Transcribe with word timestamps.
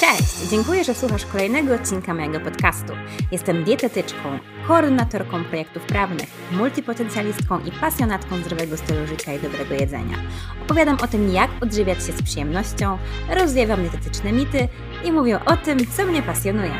Cześć! 0.00 0.48
Dziękuję, 0.50 0.84
że 0.84 0.94
słuchasz 0.94 1.26
kolejnego 1.26 1.74
odcinka 1.74 2.14
mojego 2.14 2.40
podcastu. 2.40 2.92
Jestem 3.32 3.64
dietetyczką, 3.64 4.38
koordynatorką 4.68 5.44
projektów 5.44 5.82
prawnych, 5.82 6.28
multipotencjalistką 6.52 7.60
i 7.60 7.72
pasjonatką 7.72 8.36
zdrowego 8.36 8.76
stylu 8.76 9.06
życia 9.06 9.32
i 9.32 9.38
dobrego 9.38 9.74
jedzenia. 9.74 10.16
Opowiadam 10.64 10.96
o 11.04 11.06
tym, 11.06 11.32
jak 11.32 11.50
odżywiać 11.60 11.98
się 12.06 12.12
z 12.12 12.22
przyjemnością, 12.22 12.98
rozwiewam 13.28 13.82
dietetyczne 13.82 14.32
mity 14.32 14.68
i 15.04 15.12
mówię 15.12 15.44
o 15.44 15.56
tym, 15.56 15.78
co 15.96 16.06
mnie 16.06 16.22
pasjonuje. 16.22 16.74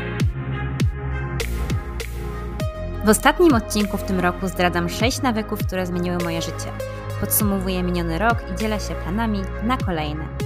W 3.05 3.09
ostatnim 3.09 3.53
odcinku 3.53 3.97
w 3.97 4.03
tym 4.03 4.19
roku 4.19 4.47
zdradzam 4.47 4.89
6 4.89 5.21
nawyków, 5.21 5.59
które 5.67 5.85
zmieniły 5.85 6.17
moje 6.23 6.41
życie. 6.41 6.71
Podsumowuję 7.19 7.83
miniony 7.83 8.19
rok 8.19 8.37
i 8.53 8.59
dzielę 8.59 8.79
się 8.79 8.95
planami 8.95 9.41
na 9.63 9.77
kolejne. 9.77 10.40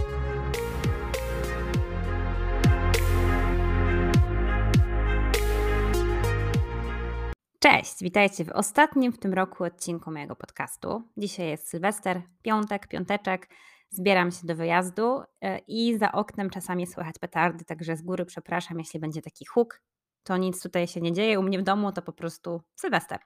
Cześć, 7.71 7.95
witajcie 8.01 8.45
w 8.45 8.51
ostatnim 8.51 9.11
w 9.11 9.17
tym 9.17 9.33
roku 9.33 9.63
odcinku 9.63 10.11
mojego 10.11 10.35
podcastu. 10.35 11.03
Dzisiaj 11.17 11.47
jest 11.47 11.69
Sylwester, 11.69 12.21
piątek, 12.41 12.87
piąteczek. 12.87 13.49
Zbieram 13.89 14.31
się 14.31 14.47
do 14.47 14.55
wyjazdu 14.55 15.21
e, 15.41 15.59
i 15.67 15.97
za 15.97 16.11
oknem 16.11 16.49
czasami 16.49 16.87
słychać 16.87 17.15
petardy, 17.19 17.65
także 17.65 17.95
z 17.95 18.01
góry 18.01 18.25
przepraszam, 18.25 18.79
jeśli 18.79 18.99
będzie 18.99 19.21
taki 19.21 19.45
huk. 19.45 19.81
To 20.23 20.37
nic 20.37 20.61
tutaj 20.61 20.87
się 20.87 21.01
nie 21.01 21.13
dzieje. 21.13 21.39
U 21.39 21.43
mnie 21.43 21.59
w 21.59 21.63
domu 21.63 21.91
to 21.91 22.01
po 22.01 22.13
prostu 22.13 22.61
Sylwester. 22.75 23.19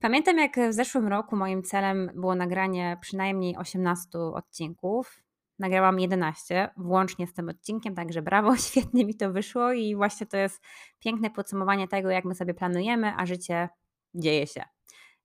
Pamiętam, 0.00 0.38
jak 0.38 0.56
w 0.70 0.72
zeszłym 0.72 1.08
roku 1.08 1.36
moim 1.36 1.62
celem 1.62 2.10
było 2.14 2.34
nagranie 2.34 2.98
przynajmniej 3.00 3.56
18 3.56 4.18
odcinków. 4.18 5.22
Nagrałam 5.58 6.00
11, 6.00 6.70
włącznie 6.76 7.26
z 7.26 7.34
tym 7.34 7.48
odcinkiem, 7.48 7.94
także 7.94 8.22
brawo, 8.22 8.56
świetnie 8.68 9.04
mi 9.04 9.14
to 9.14 9.32
wyszło 9.32 9.72
i 9.72 9.96
właśnie 9.96 10.26
to 10.26 10.36
jest 10.36 10.62
piękne 10.98 11.30
podsumowanie 11.30 11.88
tego, 11.88 12.10
jak 12.10 12.24
my 12.24 12.34
sobie 12.34 12.54
planujemy, 12.54 13.12
a 13.16 13.26
życie 13.26 13.68
dzieje 14.14 14.46
się. 14.46 14.62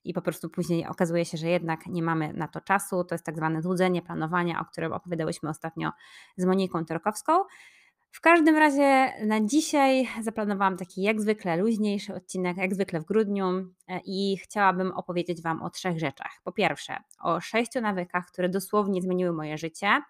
I 0.03 0.13
po 0.13 0.21
prostu 0.21 0.49
później 0.49 0.87
okazuje 0.87 1.25
się, 1.25 1.37
że 1.37 1.47
jednak 1.47 1.87
nie 1.87 2.03
mamy 2.03 2.33
na 2.33 2.47
to 2.47 2.61
czasu. 2.61 3.03
To 3.03 3.15
jest 3.15 3.25
tak 3.25 3.37
zwane 3.37 3.61
złudzenie 3.61 4.01
planowania, 4.01 4.59
o 4.59 4.65
którym 4.65 4.93
opowiadałyśmy 4.93 5.49
ostatnio 5.49 5.91
z 6.37 6.45
Moniką 6.45 6.85
Torkowską. 6.85 7.33
W 8.13 8.21
każdym 8.21 8.55
razie 8.55 9.13
na 9.25 9.41
dzisiaj 9.41 10.07
zaplanowałam 10.21 10.77
taki 10.77 11.01
jak 11.01 11.21
zwykle 11.21 11.57
luźniejszy 11.57 12.15
odcinek, 12.15 12.57
jak 12.57 12.73
zwykle 12.73 12.99
w 12.99 13.05
grudniu 13.05 13.45
e, 13.87 13.99
i 14.05 14.37
chciałabym 14.37 14.91
opowiedzieć 14.91 15.41
Wam 15.41 15.61
o 15.61 15.69
trzech 15.69 15.99
rzeczach. 15.99 16.41
Po 16.43 16.51
pierwsze, 16.51 16.97
o 17.23 17.41
sześciu 17.41 17.81
nawykach, 17.81 18.25
które 18.25 18.49
dosłownie 18.49 19.01
zmieniły 19.01 19.33
moje 19.33 19.57
życie 19.57 20.01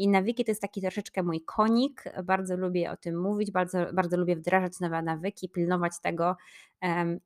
i 0.00 0.08
nawyki 0.08 0.44
to 0.44 0.50
jest 0.50 0.62
taki 0.62 0.80
troszeczkę 0.80 1.22
mój 1.22 1.40
konik. 1.40 2.04
Bardzo 2.24 2.56
lubię 2.56 2.90
o 2.90 2.96
tym 2.96 3.20
mówić, 3.20 3.50
bardzo, 3.50 3.78
bardzo 3.92 4.16
lubię 4.16 4.36
wdrażać 4.36 4.80
nowe 4.80 5.02
nawyki, 5.02 5.48
pilnować 5.48 5.92
tego. 6.02 6.36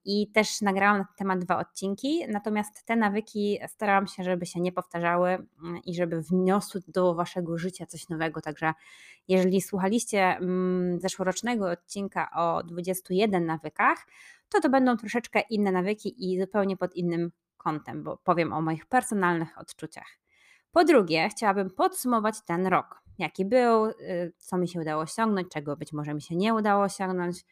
I 0.05 0.31
też 0.33 0.61
nagrałam 0.61 0.99
na 0.99 1.05
ten 1.05 1.15
temat 1.17 1.39
dwa 1.39 1.59
odcinki. 1.59 2.21
Natomiast 2.29 2.85
te 2.85 2.97
nawyki 2.97 3.59
starałam 3.69 4.07
się, 4.07 4.25
żeby 4.25 4.47
się 4.47 4.61
nie 4.61 4.73
powtarzały 4.73 5.29
mm, 5.29 5.49
i 5.85 5.95
żeby 5.95 6.23
wniosły 6.23 6.81
do 6.89 7.15
waszego 7.15 7.59
życia 7.59 7.87
coś 7.87 8.09
nowego. 8.09 8.41
Także 8.41 8.73
jeżeli 9.29 9.61
słuchaliście 9.61 10.21
mm, 10.23 11.01
zeszłorocznego 11.01 11.71
odcinka 11.71 12.31
o 12.37 12.63
21 12.63 13.47
nawykach, 13.47 14.07
to 14.49 14.61
to 14.61 14.69
będą 14.69 14.97
troszeczkę 14.97 15.41
inne 15.51 15.73
nawyki 15.73 16.33
i 16.33 16.41
zupełnie 16.41 16.77
pod 16.77 16.95
innym 16.95 17.33
kątem, 17.57 18.03
bo 18.03 18.17
powiem 18.17 18.53
o 18.53 18.61
moich 18.61 18.87
personalnych 18.87 19.59
odczuciach. 19.59 20.24
Po 20.75 20.85
drugie, 20.85 21.29
chciałabym 21.29 21.71
podsumować 21.71 22.41
ten 22.41 22.67
rok. 22.67 23.03
Jaki 23.19 23.45
był, 23.45 23.87
y, 23.87 24.33
co 24.39 24.59
mi 24.59 24.69
się 24.69 24.81
udało 24.81 25.03
osiągnąć, 25.03 25.49
czego 25.49 25.77
być 25.77 25.93
może 25.93 26.15
mi 26.15 26.23
się 26.23 26.37
nie 26.37 26.55
udało 26.55 26.85
osiągnąć. 26.85 27.45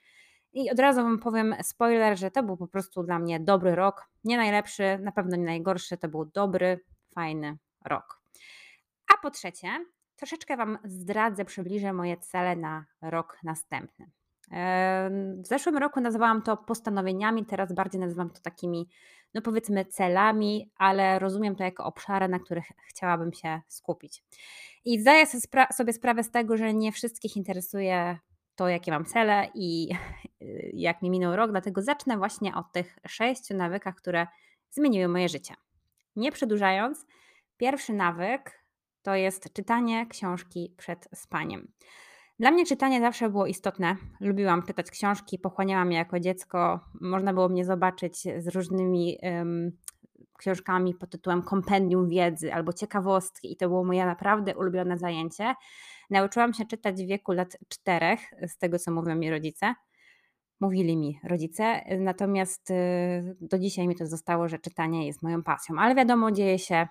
I 0.52 0.70
od 0.70 0.78
razu 0.78 1.02
Wam 1.02 1.18
powiem 1.18 1.54
spoiler, 1.62 2.18
że 2.18 2.30
to 2.30 2.42
był 2.42 2.56
po 2.56 2.66
prostu 2.66 3.02
dla 3.02 3.18
mnie 3.18 3.40
dobry 3.40 3.74
rok. 3.74 4.08
Nie 4.24 4.36
najlepszy, 4.36 4.98
na 4.98 5.12
pewno 5.12 5.36
nie 5.36 5.44
najgorszy, 5.44 5.96
to 5.96 6.08
był 6.08 6.24
dobry, 6.24 6.80
fajny 7.14 7.58
rok. 7.84 8.20
A 9.14 9.22
po 9.22 9.30
trzecie, 9.30 9.68
troszeczkę 10.16 10.56
Wam 10.56 10.78
zdradzę, 10.84 11.44
przybliżę 11.44 11.92
moje 11.92 12.16
cele 12.16 12.56
na 12.56 12.84
rok 13.02 13.38
następny. 13.44 14.10
W 15.42 15.46
zeszłym 15.46 15.76
roku 15.76 16.00
nazwałam 16.00 16.42
to 16.42 16.56
postanowieniami, 16.56 17.46
teraz 17.46 17.72
bardziej 17.72 18.00
nazywam 18.00 18.30
to 18.30 18.40
takimi, 18.40 18.88
no 19.34 19.42
powiedzmy, 19.42 19.84
celami, 19.84 20.70
ale 20.76 21.18
rozumiem 21.18 21.56
to 21.56 21.64
jako 21.64 21.84
obszary, 21.84 22.28
na 22.28 22.38
których 22.38 22.64
chciałabym 22.88 23.32
się 23.32 23.60
skupić. 23.68 24.24
I 24.84 25.00
zdaję 25.00 25.26
sobie 25.72 25.92
sprawę 25.92 26.22
z 26.22 26.30
tego, 26.30 26.56
że 26.56 26.74
nie 26.74 26.92
wszystkich 26.92 27.36
interesuje 27.36 28.18
to, 28.56 28.68
jakie 28.68 28.90
mam 28.90 29.04
cele 29.04 29.48
i 29.54 29.88
jak 30.72 31.02
mi 31.02 31.10
minął 31.10 31.36
rok, 31.36 31.50
dlatego 31.50 31.82
zacznę 31.82 32.16
właśnie 32.16 32.54
od 32.54 32.72
tych 32.72 32.98
sześciu 33.06 33.54
nawykach, 33.56 33.94
które 33.94 34.26
zmieniły 34.70 35.08
moje 35.08 35.28
życie. 35.28 35.54
Nie 36.16 36.32
przedłużając, 36.32 37.06
pierwszy 37.56 37.92
nawyk 37.92 38.62
to 39.02 39.14
jest 39.14 39.52
czytanie 39.52 40.06
książki 40.06 40.74
przed 40.76 41.08
spaniem. 41.14 41.72
Dla 42.38 42.50
mnie 42.50 42.66
czytanie 42.66 43.00
zawsze 43.00 43.30
było 43.30 43.46
istotne. 43.46 43.96
Lubiłam 44.20 44.62
czytać 44.62 44.90
książki, 44.90 45.38
pochłaniałam 45.38 45.92
je 45.92 45.98
jako 45.98 46.20
dziecko. 46.20 46.80
Można 47.00 47.32
było 47.32 47.48
mnie 47.48 47.64
zobaczyć 47.64 48.22
z 48.38 48.48
różnymi 48.48 49.18
um, 49.22 49.72
książkami 50.38 50.94
pod 50.94 51.10
tytułem 51.10 51.42
kompendium 51.42 52.08
wiedzy 52.08 52.54
albo 52.54 52.72
ciekawostki 52.72 53.52
i 53.52 53.56
to 53.56 53.68
było 53.68 53.84
moje 53.84 54.06
naprawdę 54.06 54.56
ulubione 54.56 54.98
zajęcie. 54.98 55.54
Nauczyłam 56.10 56.54
się 56.54 56.66
czytać 56.66 57.02
w 57.02 57.06
wieku 57.06 57.32
lat 57.32 57.56
czterech, 57.68 58.20
z 58.46 58.58
tego 58.58 58.78
co 58.78 58.92
mówią 58.92 59.16
mi 59.16 59.30
rodzice. 59.30 59.74
Mówili 60.60 60.96
mi 60.96 61.20
rodzice, 61.24 61.80
natomiast 61.98 62.70
y, 62.70 63.36
do 63.40 63.58
dzisiaj 63.58 63.88
mi 63.88 63.96
to 63.96 64.06
zostało, 64.06 64.48
że 64.48 64.58
czytanie 64.58 65.06
jest 65.06 65.22
moją 65.22 65.42
pasją. 65.42 65.78
Ale 65.78 65.94
wiadomo, 65.94 66.32
dzieje 66.32 66.58
się 66.58 66.88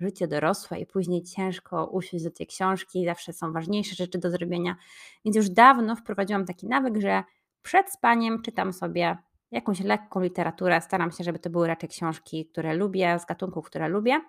życie 0.00 0.28
dorosłe 0.28 0.80
i 0.80 0.86
później 0.86 1.22
ciężko 1.22 1.86
usiąść 1.86 2.24
do 2.24 2.30
tej 2.30 2.46
książki, 2.46 3.04
zawsze 3.04 3.32
są 3.32 3.52
ważniejsze 3.52 3.94
rzeczy 3.94 4.18
do 4.18 4.30
zrobienia. 4.30 4.76
Więc 5.24 5.36
już 5.36 5.50
dawno 5.50 5.96
wprowadziłam 5.96 6.46
taki 6.46 6.66
nawyk, 6.66 7.00
że 7.00 7.22
przed 7.62 7.90
spaniem 7.90 8.42
czytam 8.42 8.72
sobie 8.72 9.16
jakąś 9.50 9.80
lekką 9.80 10.20
literaturę. 10.20 10.80
Staram 10.80 11.12
się, 11.12 11.24
żeby 11.24 11.38
to 11.38 11.50
były 11.50 11.66
raczej 11.66 11.88
książki, 11.88 12.46
które 12.46 12.74
lubię, 12.74 13.18
z 13.18 13.24
gatunków, 13.24 13.66
które 13.66 13.88
lubię. 13.88 14.20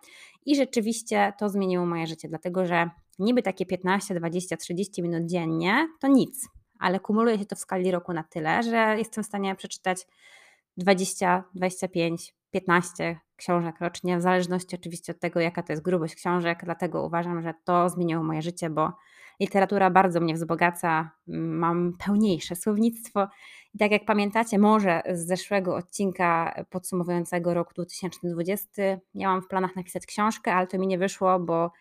I 0.46 0.56
rzeczywiście 0.56 1.34
to 1.40 1.50
zmieniło 1.50 1.86
moje 1.86 2.08
życie, 2.08 2.28
dlatego 2.28 2.66
że 2.66 2.90
niby 3.20 3.42
takie 3.42 3.66
15, 3.66 4.16
20, 4.16 4.58
30 4.58 5.04
minut 5.04 5.26
dziennie 5.26 5.88
to 6.00 6.08
nic, 6.08 6.50
ale 6.80 7.00
kumuluje 7.00 7.40
się 7.40 7.46
to 7.46 7.56
w 7.56 7.60
skali 7.60 7.92
roku 7.92 8.14
na 8.14 8.24
tyle, 8.24 8.64
że 8.64 8.96
jestem 8.98 9.24
w 9.24 9.28
stanie 9.28 9.56
przeczytać 9.56 10.08
20, 10.78 11.44
25, 11.56 12.35
15 12.56 13.20
książek 13.36 13.76
rocznie, 13.80 14.18
w 14.18 14.22
zależności 14.22 14.76
oczywiście 14.76 15.14
od 15.14 15.20
tego, 15.20 15.40
jaka 15.40 15.64
to 15.64 15.74
jest 15.74 15.84
grubość 15.84 16.16
książek. 16.16 16.60
Dlatego 16.64 17.06
uważam, 17.06 17.42
że 17.42 17.54
to 17.64 17.90
zmieniło 17.90 18.24
moje 18.24 18.42
życie, 18.42 18.70
bo 18.70 18.92
literatura 19.40 19.90
bardzo 19.90 20.20
mnie 20.20 20.34
wzbogaca, 20.34 21.12
mam 21.28 21.94
pełniejsze 22.06 22.56
słownictwo. 22.56 23.28
I 23.74 23.78
tak 23.78 23.92
jak 23.92 24.06
pamiętacie, 24.06 24.60
może 24.60 25.02
z 25.14 25.28
zeszłego 25.28 25.76
odcinka 25.76 26.56
podsumowującego 26.70 27.54
rok 27.54 27.74
2020, 27.74 28.68
miałam 29.16 29.42
w 29.42 29.48
planach 29.48 29.76
napisać 29.76 30.06
książkę, 30.06 30.54
ale 30.54 30.68
to 30.68 30.78
mi 30.78 30.88
nie 30.88 30.98
wyszło, 30.98 31.40
bo 31.40 31.72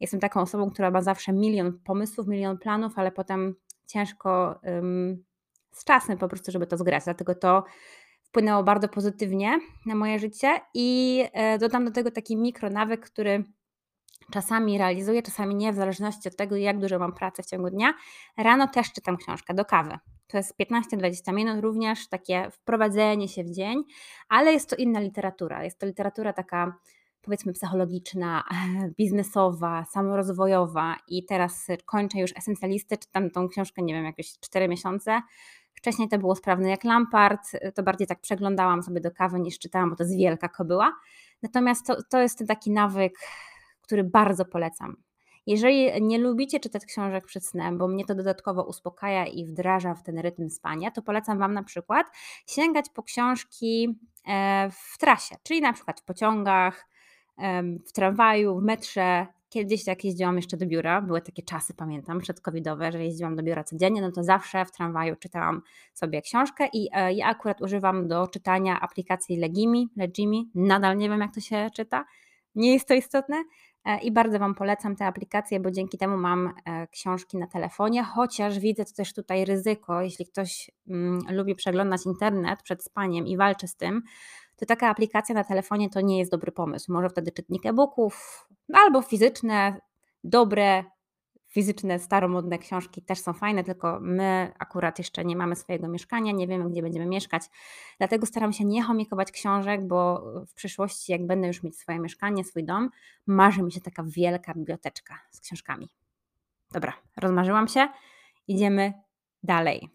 jestem 0.00 0.20
taką 0.20 0.40
osobą, 0.40 0.70
która 0.70 0.90
ma 0.90 1.02
zawsze 1.02 1.32
milion 1.32 1.78
pomysłów, 1.84 2.26
milion 2.26 2.58
planów, 2.58 2.92
ale 2.96 3.12
potem 3.12 3.54
ciężko 3.86 4.60
z 5.72 5.84
czasem 5.84 6.18
po 6.18 6.28
prostu, 6.28 6.52
żeby 6.52 6.66
to 6.66 6.76
zgrać. 6.76 7.04
Dlatego 7.04 7.34
to 7.34 7.64
wpłynęło 8.30 8.62
bardzo 8.62 8.88
pozytywnie 8.88 9.60
na 9.86 9.94
moje 9.94 10.18
życie 10.18 10.60
i 10.74 11.20
e, 11.32 11.58
dodam 11.58 11.84
do 11.84 11.90
tego 11.90 12.10
taki 12.10 12.36
mikronawyk, 12.36 13.00
który 13.00 13.44
czasami 14.32 14.78
realizuję, 14.78 15.22
czasami 15.22 15.54
nie, 15.54 15.72
w 15.72 15.76
zależności 15.76 16.28
od 16.28 16.36
tego, 16.36 16.56
jak 16.56 16.78
dużo 16.78 16.98
mam 16.98 17.12
pracy 17.12 17.42
w 17.42 17.46
ciągu 17.46 17.70
dnia. 17.70 17.94
Rano 18.36 18.68
też 18.68 18.92
czytam 18.92 19.16
książkę 19.16 19.54
do 19.54 19.64
kawy. 19.64 19.98
To 20.26 20.36
jest 20.36 20.54
15-20 20.60 21.32
minut, 21.32 21.60
również 21.60 22.08
takie 22.08 22.50
wprowadzenie 22.50 23.28
się 23.28 23.44
w 23.44 23.50
dzień, 23.50 23.82
ale 24.28 24.52
jest 24.52 24.70
to 24.70 24.76
inna 24.76 25.00
literatura. 25.00 25.64
Jest 25.64 25.78
to 25.78 25.86
literatura 25.86 26.32
taka 26.32 26.74
powiedzmy 27.22 27.52
psychologiczna, 27.52 28.44
biznesowa, 28.98 29.84
samorozwojowa 29.84 30.96
i 31.08 31.24
teraz 31.24 31.66
kończę 31.86 32.18
już 32.18 32.30
esencjalistę, 32.36 32.96
czytam 32.96 33.30
tą 33.30 33.48
książkę, 33.48 33.82
nie 33.82 33.94
wiem, 33.94 34.04
jakieś 34.04 34.38
4 34.40 34.68
miesiące 34.68 35.20
Wcześniej 35.74 36.08
to 36.08 36.18
było 36.18 36.36
sprawne 36.36 36.70
jak 36.70 36.84
Lampard, 36.84 37.40
to 37.74 37.82
bardziej 37.82 38.06
tak 38.06 38.20
przeglądałam 38.20 38.82
sobie 38.82 39.00
do 39.00 39.10
kawy 39.10 39.40
niż 39.40 39.58
czytałam, 39.58 39.90
bo 39.90 39.96
to 39.96 40.02
jest 40.02 40.16
wielka 40.16 40.48
kobyła. 40.48 40.92
Natomiast 41.42 41.86
to, 41.86 42.02
to 42.02 42.18
jest 42.18 42.38
ten 42.38 42.46
taki 42.46 42.70
nawyk, 42.70 43.14
który 43.82 44.04
bardzo 44.04 44.44
polecam. 44.44 44.96
Jeżeli 45.46 46.02
nie 46.02 46.18
lubicie 46.18 46.60
czytać 46.60 46.86
książek 46.86 47.26
przed 47.26 47.46
snem, 47.46 47.78
bo 47.78 47.88
mnie 47.88 48.04
to 48.04 48.14
dodatkowo 48.14 48.64
uspokaja 48.64 49.26
i 49.26 49.46
wdraża 49.46 49.94
w 49.94 50.02
ten 50.02 50.18
rytm 50.18 50.50
spania, 50.50 50.90
to 50.90 51.02
polecam 51.02 51.38
Wam 51.38 51.54
na 51.54 51.62
przykład 51.62 52.06
sięgać 52.46 52.86
po 52.94 53.02
książki 53.02 53.98
e, 54.28 54.70
w 54.70 54.98
trasie, 54.98 55.36
czyli 55.42 55.60
na 55.60 55.72
przykład 55.72 56.00
w 56.00 56.04
pociągach, 56.04 56.90
w 57.86 57.92
tramwaju, 57.92 58.60
w 58.60 58.62
metrze, 58.62 59.26
kiedyś 59.50 59.86
jak 59.86 60.04
jeździłam 60.04 60.36
jeszcze 60.36 60.56
do 60.56 60.66
biura, 60.66 61.02
były 61.02 61.20
takie 61.20 61.42
czasy, 61.42 61.74
pamiętam, 61.74 62.18
przedcovidowe, 62.18 62.92
że 62.92 63.04
jeździłam 63.04 63.36
do 63.36 63.42
biura 63.42 63.64
codziennie, 63.64 64.02
no 64.02 64.12
to 64.12 64.22
zawsze 64.22 64.64
w 64.64 64.72
tramwaju 64.72 65.16
czytałam 65.16 65.62
sobie 65.94 66.22
książkę 66.22 66.68
i 66.72 66.88
e, 66.92 67.12
ja 67.12 67.26
akurat 67.26 67.60
używam 67.62 68.08
do 68.08 68.26
czytania 68.26 68.80
aplikacji 68.80 69.36
Legimi, 69.36 69.88
Legimi, 69.96 70.50
nadal 70.54 70.96
nie 70.96 71.08
wiem 71.08 71.20
jak 71.20 71.34
to 71.34 71.40
się 71.40 71.70
czyta, 71.74 72.04
nie 72.54 72.72
jest 72.72 72.88
to 72.88 72.94
istotne, 72.94 73.44
E, 73.84 74.00
i 74.00 74.12
bardzo 74.12 74.38
Wam 74.38 74.54
polecam 74.54 74.96
te 74.96 75.06
aplikacje, 75.06 75.60
bo 75.60 75.70
dzięki 75.70 75.98
temu 75.98 76.16
mam 76.16 76.52
e, 76.64 76.86
książki 76.86 77.36
na 77.36 77.46
telefonie, 77.46 78.02
chociaż 78.02 78.58
widzę 78.58 78.84
też 78.84 79.12
tutaj 79.14 79.44
ryzyko, 79.44 80.02
jeśli 80.02 80.26
ktoś 80.26 80.70
mm, 80.88 81.20
lubi 81.30 81.54
przeglądać 81.54 82.06
internet 82.06 82.62
przed 82.62 82.84
spaniem 82.84 83.26
i 83.26 83.36
walczy 83.36 83.68
z 83.68 83.76
tym, 83.76 84.02
to 84.60 84.66
taka 84.66 84.88
aplikacja 84.88 85.34
na 85.34 85.44
telefonie 85.44 85.90
to 85.90 86.00
nie 86.00 86.18
jest 86.18 86.30
dobry 86.30 86.52
pomysł. 86.52 86.92
Może 86.92 87.08
wtedy 87.08 87.32
czytnik 87.32 87.66
e-booków 87.66 88.46
albo 88.72 89.02
fizyczne, 89.02 89.80
dobre, 90.24 90.84
fizyczne, 91.48 91.98
staromodne 91.98 92.58
książki 92.58 93.02
też 93.02 93.18
są 93.18 93.32
fajne, 93.32 93.64
tylko 93.64 93.98
my 94.00 94.52
akurat 94.58 94.98
jeszcze 94.98 95.24
nie 95.24 95.36
mamy 95.36 95.56
swojego 95.56 95.88
mieszkania, 95.88 96.32
nie 96.32 96.46
wiemy, 96.46 96.70
gdzie 96.70 96.82
będziemy 96.82 97.06
mieszkać. 97.06 97.42
Dlatego 97.98 98.26
staram 98.26 98.52
się 98.52 98.64
nie 98.64 98.82
chomikować 98.82 99.32
książek, 99.32 99.86
bo 99.86 100.22
w 100.46 100.54
przyszłości, 100.54 101.12
jak 101.12 101.26
będę 101.26 101.46
już 101.46 101.62
mieć 101.62 101.78
swoje 101.78 101.98
mieszkanie, 101.98 102.44
swój 102.44 102.64
dom, 102.64 102.90
marzy 103.26 103.62
mi 103.62 103.72
się 103.72 103.80
taka 103.80 104.04
wielka 104.06 104.54
biblioteczka 104.54 105.18
z 105.30 105.40
książkami. 105.40 105.88
Dobra, 106.72 106.92
rozmarzyłam 107.16 107.68
się. 107.68 107.88
Idziemy 108.48 108.92
dalej. 109.42 109.88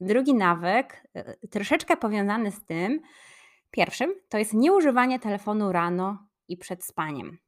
Drugi 0.00 0.34
nawyk, 0.34 1.08
y, 1.44 1.48
troszeczkę 1.48 1.96
powiązany 1.96 2.50
z 2.50 2.64
tym 2.64 3.00
pierwszym, 3.72 4.14
to 4.28 4.38
jest 4.38 4.54
nieużywanie 4.54 5.18
telefonu 5.18 5.72
rano 5.72 6.18
i 6.48 6.56
przed 6.56 6.84
spaniem. 6.84 7.38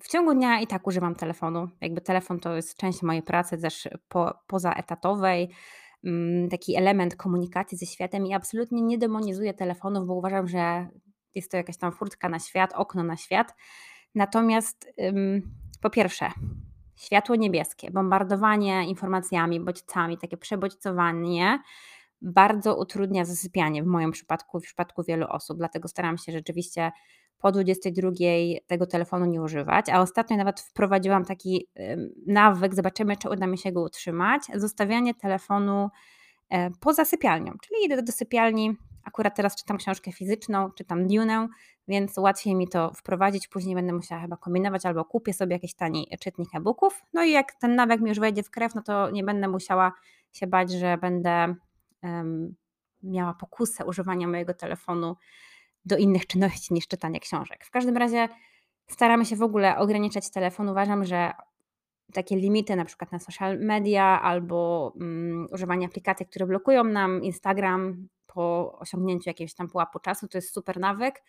W 0.00 0.08
ciągu 0.08 0.34
dnia 0.34 0.60
i 0.60 0.66
tak 0.66 0.86
używam 0.86 1.14
telefonu. 1.14 1.68
Jakby 1.80 2.00
telefon 2.00 2.40
to 2.40 2.56
jest 2.56 2.76
część 2.76 3.02
mojej 3.02 3.22
pracy 3.22 3.58
też 3.58 3.88
po, 4.08 4.34
pozaetatowej, 4.46 5.50
mm, 6.04 6.48
taki 6.48 6.76
element 6.76 7.16
komunikacji 7.16 7.78
ze 7.78 7.86
światem 7.86 8.26
i 8.26 8.34
absolutnie 8.34 8.82
nie 8.82 8.98
demonizuję 8.98 9.54
telefonów, 9.54 10.06
bo 10.06 10.14
uważam, 10.14 10.48
że 10.48 10.88
jest 11.34 11.50
to 11.50 11.56
jakaś 11.56 11.76
tam 11.76 11.92
furtka 11.92 12.28
na 12.28 12.38
świat, 12.38 12.72
okno 12.74 13.02
na 13.02 13.16
świat. 13.16 13.54
Natomiast 14.14 14.94
po 15.82 15.90
pierwsze, 15.90 16.30
światło 16.96 17.36
niebieskie, 17.36 17.90
bombardowanie 17.90 18.88
informacjami, 18.88 19.60
bodźcami, 19.60 20.18
takie 20.18 20.36
przebodźcowanie 20.36 21.58
bardzo 22.24 22.76
utrudnia 22.76 23.24
zasypianie 23.24 23.82
w 23.82 23.86
moim 23.86 24.12
przypadku, 24.12 24.60
w 24.60 24.62
przypadku 24.62 25.02
wielu 25.02 25.26
osób, 25.28 25.58
dlatego 25.58 25.88
staram 25.88 26.18
się 26.18 26.32
rzeczywiście 26.32 26.92
po 27.38 27.52
22 27.52 28.10
tego 28.66 28.86
telefonu 28.86 29.26
nie 29.26 29.42
używać, 29.42 29.88
a 29.88 30.00
ostatnio 30.00 30.36
nawet 30.36 30.60
wprowadziłam 30.60 31.24
taki 31.24 31.68
nawyk, 32.26 32.74
zobaczymy, 32.74 33.16
czy 33.16 33.30
uda 33.30 33.46
mi 33.46 33.58
się 33.58 33.72
go 33.72 33.82
utrzymać, 33.82 34.42
zostawianie 34.54 35.14
telefonu 35.14 35.90
e, 36.50 36.70
poza 36.80 37.04
sypialnią, 37.04 37.52
czyli 37.62 37.84
idę 37.84 38.02
do 38.02 38.12
sypialni, 38.12 38.76
akurat 39.04 39.36
teraz 39.36 39.56
czytam 39.56 39.76
książkę 39.76 40.12
fizyczną, 40.12 40.70
czytam 40.70 41.06
Dune, 41.06 41.48
więc 41.88 42.18
łatwiej 42.18 42.54
mi 42.54 42.68
to 42.68 42.92
wprowadzić, 42.94 43.48
później 43.48 43.74
będę 43.74 43.92
musiała 43.92 44.20
chyba 44.20 44.36
kombinować 44.36 44.86
albo 44.86 45.04
kupię 45.04 45.32
sobie 45.32 45.52
jakiś 45.52 45.74
tani 45.74 46.08
czytnik 46.20 46.48
e-booków, 46.54 47.02
no 47.12 47.24
i 47.24 47.30
jak 47.30 47.52
ten 47.52 47.74
nawyk 47.74 48.00
mi 48.00 48.08
już 48.08 48.20
wejdzie 48.20 48.42
w 48.42 48.50
krew, 48.50 48.74
no 48.74 48.82
to 48.82 49.10
nie 49.10 49.24
będę 49.24 49.48
musiała 49.48 49.92
się 50.32 50.46
bać, 50.46 50.72
że 50.72 50.98
będę 50.98 51.54
miała 53.02 53.34
pokusę 53.34 53.84
używania 53.84 54.28
mojego 54.28 54.54
telefonu 54.54 55.16
do 55.84 55.96
innych 55.96 56.26
czynności 56.26 56.74
niż 56.74 56.88
czytanie 56.88 57.20
książek. 57.20 57.64
W 57.64 57.70
każdym 57.70 57.96
razie 57.96 58.28
staramy 58.86 59.24
się 59.24 59.36
w 59.36 59.42
ogóle 59.42 59.78
ograniczać 59.78 60.30
telefon. 60.30 60.68
Uważam, 60.68 61.04
że 61.04 61.32
takie 62.12 62.36
limity 62.36 62.76
na 62.76 62.84
przykład 62.84 63.12
na 63.12 63.18
social 63.18 63.58
media 63.58 64.22
albo 64.22 64.92
um, 64.96 65.48
używanie 65.52 65.86
aplikacji, 65.86 66.26
które 66.26 66.46
blokują 66.46 66.84
nam 66.84 67.22
Instagram 67.22 68.08
po 68.26 68.78
osiągnięciu 68.78 69.30
jakiegoś 69.30 69.54
tam 69.54 69.68
pułapu 69.68 69.98
czasu, 69.98 70.28
to 70.28 70.38
jest 70.38 70.54
super 70.54 70.78
nawyk, 70.80 71.22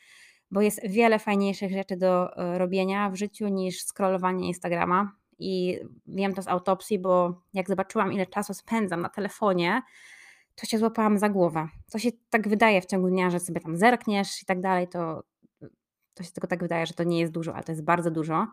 bo 0.52 0.62
jest 0.62 0.88
wiele 0.88 1.20
fajniejszych 1.20 1.72
rzeczy 1.72 1.98
do 1.98 2.38
e, 2.38 2.58
robienia 2.58 3.10
w 3.10 3.16
życiu 3.16 3.48
niż 3.48 3.84
scrollowanie 3.84 4.48
Instagrama. 4.48 5.12
I 5.40 5.80
wiem 6.08 6.34
to 6.34 6.42
z 6.42 6.48
autopsji, 6.48 7.00
bo 7.00 7.42
jak 7.54 7.68
zobaczyłam, 7.68 8.14
ile 8.14 8.26
czasu 8.26 8.54
spędzam 8.54 9.02
na 9.02 9.10
telefonie, 9.10 9.82
to 10.56 10.66
się 10.66 10.78
złapałam 10.78 11.18
za 11.18 11.30
głowę. 11.30 11.68
To 11.92 12.00
się 12.00 12.10
tak 12.30 12.48
wydaje 12.48 12.82
w 12.82 12.86
ciągu 12.86 13.10
dnia, 13.10 13.30
że 13.30 13.40
sobie 13.40 13.60
tam 13.62 13.78
zerkniesz 13.78 14.42
i 14.42 14.46
tak 14.46 14.62
dalej, 14.62 14.88
to, 14.88 15.24
to 16.14 16.24
się 16.24 16.32
tylko 16.32 16.48
tak 16.48 16.60
wydaje, 16.60 16.86
że 16.86 16.94
to 16.94 17.04
nie 17.04 17.20
jest 17.20 17.32
dużo, 17.32 17.54
ale 17.54 17.64
to 17.64 17.72
jest 17.72 17.84
bardzo 17.84 18.12
dużo. 18.12 18.48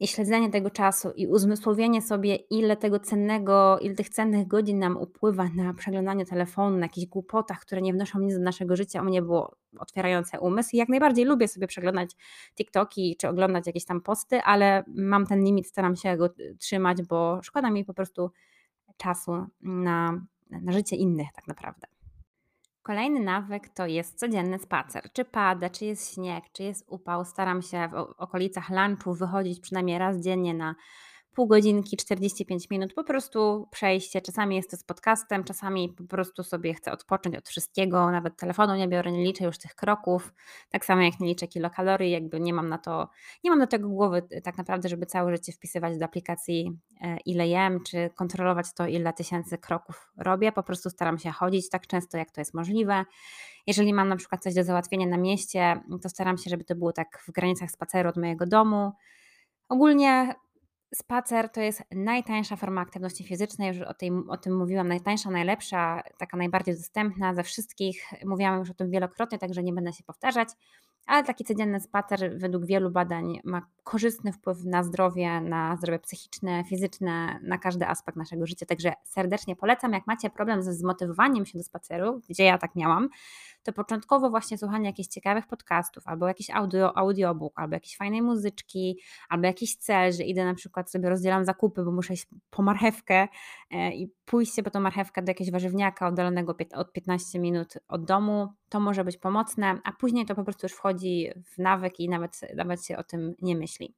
I 0.00 0.06
śledzenie 0.06 0.50
tego 0.50 0.70
czasu 0.70 1.10
i 1.10 1.26
uzmysłowienie 1.26 2.02
sobie, 2.02 2.36
ile 2.36 2.76
tego 2.76 2.98
cennego, 2.98 3.78
ile 3.78 3.94
tych 3.94 4.08
cennych 4.08 4.46
godzin 4.46 4.78
nam 4.78 4.96
upływa 4.96 5.48
na 5.48 5.74
przeglądanie 5.74 6.26
telefonu, 6.26 6.76
na 6.76 6.86
jakichś 6.86 7.06
głupotach, 7.06 7.60
które 7.60 7.82
nie 7.82 7.92
wnoszą 7.92 8.20
nic 8.20 8.34
do 8.34 8.40
naszego 8.40 8.76
życia, 8.76 9.02
u 9.02 9.04
mnie 9.04 9.22
było 9.22 9.56
otwierające 9.78 10.40
umysł. 10.40 10.70
I 10.72 10.76
jak 10.76 10.88
najbardziej 10.88 11.24
lubię 11.24 11.48
sobie 11.48 11.66
przeglądać 11.66 12.10
TikToki 12.54 13.16
czy 13.20 13.28
oglądać 13.28 13.66
jakieś 13.66 13.84
tam 13.84 14.00
posty, 14.00 14.40
ale 14.42 14.84
mam 14.86 15.26
ten 15.26 15.44
limit, 15.44 15.66
staram 15.66 15.96
się 15.96 16.16
go 16.16 16.28
trzymać, 16.58 17.02
bo 17.02 17.40
szkoda 17.42 17.70
mi 17.70 17.84
po 17.84 17.94
prostu 17.94 18.30
czasu 18.96 19.46
na 19.60 20.20
na 20.50 20.72
życie 20.72 20.96
innych 20.96 21.28
tak 21.34 21.46
naprawdę. 21.46 21.86
Kolejny 22.82 23.20
nawyk 23.20 23.68
to 23.68 23.86
jest 23.86 24.18
codzienny 24.18 24.58
spacer. 24.58 25.12
Czy 25.12 25.24
pada, 25.24 25.70
czy 25.70 25.84
jest 25.84 26.14
śnieg, 26.14 26.44
czy 26.52 26.62
jest 26.62 26.84
upał, 26.88 27.24
staram 27.24 27.62
się 27.62 27.88
w 27.88 27.94
okolicach 27.94 28.70
lunchu 28.70 29.14
wychodzić 29.14 29.60
przynajmniej 29.60 29.98
raz 29.98 30.16
dziennie 30.20 30.54
na 30.54 30.74
pół 31.40 31.46
godzinki, 31.46 31.96
45 31.96 32.70
minut, 32.70 32.94
po 32.94 33.04
prostu 33.04 33.68
przejście. 33.70 34.20
Czasami 34.20 34.56
jest 34.56 34.70
to 34.70 34.76
z 34.76 34.82
podcastem, 34.82 35.44
czasami 35.44 35.88
po 35.88 36.04
prostu 36.04 36.42
sobie 36.42 36.74
chcę 36.74 36.92
odpocząć 36.92 37.36
od 37.36 37.48
wszystkiego, 37.48 38.10
nawet 38.10 38.36
telefonu 38.36 38.74
nie 38.74 38.88
biorę, 38.88 39.12
nie 39.12 39.24
liczę 39.24 39.44
już 39.44 39.58
tych 39.58 39.74
kroków, 39.74 40.32
tak 40.70 40.84
samo 40.84 41.02
jak 41.02 41.20
nie 41.20 41.26
liczę 41.26 41.48
kilokalorii, 41.48 42.10
jakby 42.10 42.40
nie 42.40 42.54
mam 42.54 42.68
na 42.68 42.78
to, 42.78 43.08
nie 43.44 43.50
mam 43.50 43.60
do 43.60 43.66
tego 43.66 43.88
głowy 43.88 44.22
y, 44.32 44.42
tak 44.42 44.58
naprawdę, 44.58 44.88
żeby 44.88 45.06
całe 45.06 45.32
życie 45.32 45.52
wpisywać 45.52 45.98
do 45.98 46.04
aplikacji 46.04 46.78
e, 47.00 47.16
ile 47.24 47.48
jem, 47.48 47.82
czy 47.84 48.10
kontrolować 48.14 48.74
to, 48.74 48.86
ile 48.86 49.12
tysięcy 49.12 49.58
kroków 49.58 50.12
robię, 50.16 50.52
po 50.52 50.62
prostu 50.62 50.90
staram 50.90 51.18
się 51.18 51.30
chodzić 51.30 51.70
tak 51.70 51.86
często, 51.86 52.18
jak 52.18 52.30
to 52.30 52.40
jest 52.40 52.54
możliwe. 52.54 53.04
Jeżeli 53.66 53.94
mam 53.94 54.08
na 54.08 54.16
przykład 54.16 54.42
coś 54.42 54.54
do 54.54 54.64
załatwienia 54.64 55.06
na 55.06 55.16
mieście, 55.16 55.80
to 56.02 56.08
staram 56.08 56.38
się, 56.38 56.50
żeby 56.50 56.64
to 56.64 56.74
było 56.74 56.92
tak 56.92 57.18
w 57.28 57.32
granicach 57.32 57.70
spaceru 57.70 58.08
od 58.08 58.16
mojego 58.16 58.46
domu. 58.46 58.92
Ogólnie 59.68 60.34
Spacer 60.94 61.48
to 61.48 61.60
jest 61.60 61.82
najtańsza 61.90 62.56
forma 62.56 62.80
aktywności 62.80 63.24
fizycznej, 63.24 63.68
już 63.68 63.80
o, 63.80 63.94
tej, 63.94 64.10
o 64.28 64.36
tym 64.36 64.56
mówiłam, 64.56 64.88
najtańsza, 64.88 65.30
najlepsza, 65.30 66.02
taka 66.18 66.36
najbardziej 66.36 66.74
dostępna 66.74 67.34
ze 67.34 67.42
wszystkich. 67.42 68.04
Mówiłam 68.24 68.58
już 68.58 68.70
o 68.70 68.74
tym 68.74 68.90
wielokrotnie, 68.90 69.38
także 69.38 69.62
nie 69.62 69.72
będę 69.72 69.92
się 69.92 70.04
powtarzać, 70.04 70.48
ale 71.06 71.24
taki 71.24 71.44
codzienny 71.44 71.80
spacer 71.80 72.38
według 72.38 72.66
wielu 72.66 72.90
badań 72.90 73.40
ma 73.44 73.66
korzystny 73.84 74.32
wpływ 74.32 74.64
na 74.64 74.82
zdrowie, 74.82 75.40
na 75.40 75.76
zdrowie 75.76 75.98
psychiczne, 75.98 76.64
fizyczne, 76.64 77.40
na 77.42 77.58
każdy 77.58 77.86
aspekt 77.86 78.18
naszego 78.18 78.46
życia. 78.46 78.66
Także 78.66 78.92
serdecznie 79.04 79.56
polecam, 79.56 79.92
jak 79.92 80.06
macie 80.06 80.30
problem 80.30 80.62
ze 80.62 80.74
zmotywowaniem 80.74 81.46
się 81.46 81.58
do 81.58 81.64
spaceru, 81.64 82.20
gdzie 82.28 82.44
ja 82.44 82.58
tak 82.58 82.74
miałam, 82.76 83.08
to 83.62 83.72
początkowo 83.72 84.30
właśnie 84.30 84.58
słuchanie 84.58 84.86
jakichś 84.86 85.08
ciekawych 85.08 85.46
podcastów, 85.46 86.02
albo 86.06 86.28
jakiś 86.28 86.50
audio, 86.50 86.96
audiobook, 86.96 87.52
albo 87.56 87.74
jakiejś 87.74 87.96
fajnej 87.96 88.22
muzyczki, 88.22 89.00
albo 89.28 89.46
jakiś 89.46 89.76
cel, 89.76 90.12
że 90.12 90.24
idę 90.24 90.44
na 90.44 90.54
przykład 90.54 90.90
sobie 90.90 91.08
rozdzielam 91.08 91.44
zakupy, 91.44 91.84
bo 91.84 91.92
muszę 91.92 92.14
iść 92.14 92.26
po 92.50 92.62
marchewkę 92.62 93.28
e, 93.70 93.94
i 93.94 94.12
pójście 94.24 94.62
po 94.62 94.70
tą 94.70 94.80
marchewkę 94.80 95.22
do 95.22 95.30
jakiegoś 95.30 95.52
warzywniaka 95.52 96.08
oddalonego 96.08 96.54
od 96.74 96.92
15 96.92 97.38
minut 97.38 97.74
od 97.88 98.04
domu, 98.04 98.48
to 98.68 98.80
może 98.80 99.04
być 99.04 99.16
pomocne, 99.16 99.78
a 99.84 99.92
później 99.92 100.26
to 100.26 100.34
po 100.34 100.44
prostu 100.44 100.64
już 100.64 100.72
wchodzi 100.72 101.30
w 101.44 101.58
nawyk 101.58 102.00
i 102.00 102.08
nawet, 102.08 102.40
nawet 102.56 102.84
się 102.84 102.96
o 102.96 103.02
tym 103.02 103.34
nie 103.42 103.56
myśli. 103.56 103.94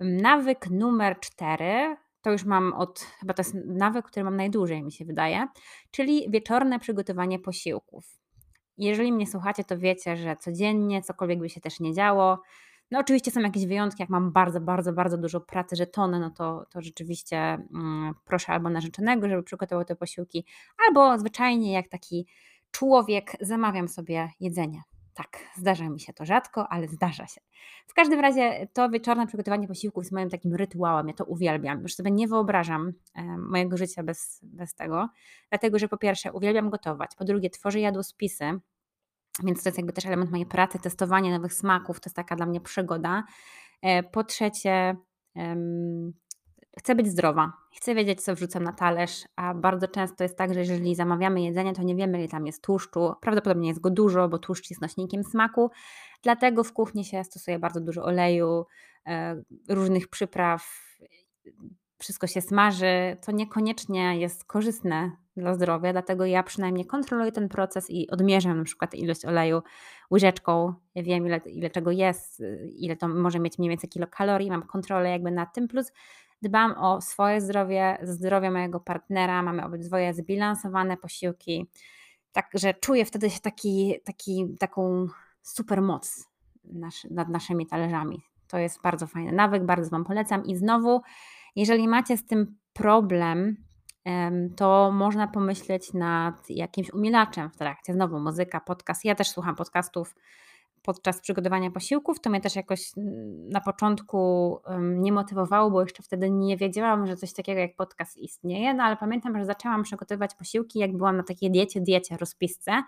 Nawyk 0.00 0.70
numer 0.70 1.20
cztery 1.20 1.96
to 2.26 2.32
już 2.32 2.44
mam 2.44 2.72
od, 2.72 3.00
chyba 3.00 3.34
to 3.34 3.40
jest 3.40 3.54
nawyk, 3.66 4.06
który 4.06 4.24
mam 4.24 4.36
najdłużej, 4.36 4.82
mi 4.82 4.92
się 4.92 5.04
wydaje, 5.04 5.46
czyli 5.90 6.30
wieczorne 6.30 6.78
przygotowanie 6.78 7.38
posiłków. 7.38 8.25
Jeżeli 8.78 9.12
mnie 9.12 9.26
słuchacie, 9.26 9.64
to 9.64 9.78
wiecie, 9.78 10.16
że 10.16 10.36
codziennie, 10.36 11.02
cokolwiek 11.02 11.38
by 11.38 11.48
się 11.48 11.60
też 11.60 11.80
nie 11.80 11.94
działo, 11.94 12.38
no 12.90 12.98
oczywiście 12.98 13.30
są 13.30 13.40
jakieś 13.40 13.66
wyjątki, 13.66 14.02
jak 14.02 14.10
mam 14.10 14.32
bardzo, 14.32 14.60
bardzo, 14.60 14.92
bardzo 14.92 15.18
dużo 15.18 15.40
pracy, 15.40 15.76
że 15.76 15.86
tonę, 15.86 16.20
no 16.20 16.30
to, 16.30 16.66
to 16.70 16.82
rzeczywiście 16.82 17.38
mm, 17.38 18.14
proszę 18.24 18.52
albo 18.52 18.70
narzeczonego, 18.70 19.28
żeby 19.28 19.42
przygotował 19.42 19.84
te 19.84 19.96
posiłki, 19.96 20.44
albo 20.86 21.18
zwyczajnie 21.18 21.72
jak 21.72 21.88
taki 21.88 22.26
człowiek 22.70 23.32
zamawiam 23.40 23.88
sobie 23.88 24.28
jedzenie. 24.40 24.82
Tak, 25.16 25.38
zdarza 25.54 25.88
mi 25.88 26.00
się 26.00 26.12
to 26.12 26.24
rzadko, 26.24 26.68
ale 26.68 26.88
zdarza 26.88 27.26
się. 27.26 27.40
W 27.86 27.94
każdym 27.94 28.20
razie 28.20 28.68
to 28.72 28.90
wieczorne 28.90 29.26
przygotowanie 29.26 29.68
posiłków 29.68 30.04
jest 30.04 30.12
moim 30.12 30.30
takim 30.30 30.54
rytuałem, 30.54 31.08
ja 31.08 31.14
to 31.14 31.24
uwielbiam. 31.24 31.82
Już 31.82 31.94
sobie 31.94 32.10
nie 32.10 32.28
wyobrażam 32.28 32.92
mojego 33.38 33.76
życia 33.76 34.02
bez, 34.02 34.40
bez 34.42 34.74
tego, 34.74 35.08
dlatego 35.48 35.78
że 35.78 35.88
po 35.88 35.98
pierwsze 35.98 36.32
uwielbiam 36.32 36.70
gotować, 36.70 37.10
po 37.18 37.24
drugie 37.24 37.50
tworzę 37.50 37.80
jadłospisy, 37.80 38.60
więc 39.44 39.62
to 39.62 39.68
jest 39.68 39.78
jakby 39.78 39.92
też 39.92 40.06
element 40.06 40.30
mojej 40.30 40.46
pracy, 40.46 40.78
testowanie 40.78 41.30
nowych 41.30 41.54
smaków, 41.54 42.00
to 42.00 42.08
jest 42.08 42.16
taka 42.16 42.36
dla 42.36 42.46
mnie 42.46 42.60
przygoda. 42.60 43.24
E, 43.82 44.02
po 44.02 44.24
trzecie, 44.24 44.96
Chcę 46.78 46.94
być 46.94 47.06
zdrowa, 47.06 47.52
chcę 47.76 47.94
wiedzieć, 47.94 48.22
co 48.22 48.34
wrzucam 48.34 48.64
na 48.64 48.72
talerz, 48.72 49.24
a 49.36 49.54
bardzo 49.54 49.88
często 49.88 50.24
jest 50.24 50.38
tak, 50.38 50.54
że 50.54 50.60
jeżeli 50.60 50.94
zamawiamy 50.94 51.42
jedzenie, 51.42 51.72
to 51.72 51.82
nie 51.82 51.94
wiemy, 51.96 52.18
ile 52.18 52.28
tam 52.28 52.46
jest 52.46 52.62
tłuszczu. 52.62 53.12
Prawdopodobnie 53.20 53.68
jest 53.68 53.80
go 53.80 53.90
dużo, 53.90 54.28
bo 54.28 54.38
tłuszcz 54.38 54.70
jest 54.70 54.82
nośnikiem 54.82 55.24
smaku. 55.24 55.70
Dlatego 56.22 56.64
w 56.64 56.72
kuchni 56.72 57.04
się 57.04 57.24
stosuje 57.24 57.58
bardzo 57.58 57.80
dużo 57.80 58.04
oleju, 58.04 58.66
e, 59.06 59.42
różnych 59.68 60.08
przypraw, 60.08 60.86
wszystko 61.98 62.26
się 62.26 62.40
smaży, 62.40 63.16
co 63.20 63.32
niekoniecznie 63.32 64.18
jest 64.18 64.44
korzystne 64.44 65.10
dla 65.36 65.54
zdrowia, 65.54 65.92
dlatego 65.92 66.26
ja 66.26 66.42
przynajmniej 66.42 66.86
kontroluję 66.86 67.32
ten 67.32 67.48
proces 67.48 67.90
i 67.90 68.10
odmierzam 68.10 68.58
na 68.58 68.64
przykład 68.64 68.94
ilość 68.94 69.24
oleju 69.24 69.62
łyżeczką. 70.10 70.74
Ja 70.94 71.02
wiem, 71.02 71.26
ile, 71.26 71.36
ile 71.46 71.70
czego 71.70 71.90
jest, 71.90 72.42
ile 72.76 72.96
to 72.96 73.08
może 73.08 73.38
mieć 73.38 73.58
mniej 73.58 73.70
więcej 73.70 73.90
kilokalorii, 73.90 74.50
mam 74.50 74.62
kontrolę 74.62 75.10
jakby 75.10 75.30
nad 75.30 75.54
tym, 75.54 75.68
plus 75.68 75.92
dbam 76.42 76.72
o 76.78 77.00
swoje 77.00 77.40
zdrowie, 77.40 77.98
zdrowie 78.02 78.50
mojego 78.50 78.80
partnera, 78.80 79.42
mamy 79.42 79.64
obydwoje 79.64 80.14
zbilansowane 80.14 80.96
posiłki, 80.96 81.66
także 82.32 82.74
czuję 82.74 83.04
wtedy 83.04 83.30
się 83.30 83.40
taki, 83.40 83.94
taki, 84.04 84.56
taką 84.58 85.06
super 85.42 85.82
moc 85.82 86.28
nasz, 86.64 87.04
nad 87.10 87.28
naszymi 87.28 87.66
talerzami. 87.66 88.22
To 88.48 88.58
jest 88.58 88.82
bardzo 88.82 89.06
fajny 89.06 89.32
nawyk, 89.32 89.64
bardzo 89.64 89.90
Wam 89.90 90.04
polecam 90.04 90.44
i 90.44 90.56
znowu, 90.56 91.02
jeżeli 91.56 91.88
macie 91.88 92.16
z 92.16 92.26
tym 92.26 92.56
problem, 92.72 93.56
to 94.56 94.90
można 94.92 95.28
pomyśleć 95.28 95.92
nad 95.92 96.50
jakimś 96.50 96.90
umilaczem 96.92 97.50
w 97.50 97.56
trakcie. 97.56 97.92
Znowu 97.92 98.20
muzyka, 98.20 98.60
podcast. 98.60 99.04
Ja 99.04 99.14
też 99.14 99.28
słucham 99.28 99.54
podcastów 99.54 100.14
podczas 100.86 101.20
przygotowania 101.20 101.70
posiłków. 101.70 102.20
To 102.20 102.30
mnie 102.30 102.40
też 102.40 102.56
jakoś 102.56 102.90
mm, 102.96 103.48
na 103.48 103.60
początku 103.60 104.58
nie 104.80 105.12
motywowało, 105.12 105.70
bo 105.70 105.80
jeszcze 105.80 106.02
wtedy 106.02 106.30
nie 106.30 106.56
wiedziałam, 106.56 107.06
że 107.06 107.16
coś 107.16 107.32
takiego 107.32 107.60
jak 107.60 107.76
podcast 107.76 108.16
istnieje, 108.16 108.74
no 108.74 108.82
ale 108.82 108.96
pamiętam, 108.96 109.38
że 109.38 109.44
zaczęłam 109.44 109.82
przygotowywać 109.82 110.34
posiłki, 110.34 110.78
jak 110.78 110.96
byłam 110.96 111.16
na 111.16 111.22
takiej 111.22 111.50
diecie, 111.50 111.80
diecie, 111.80 112.16
rozpisce. 112.16 112.82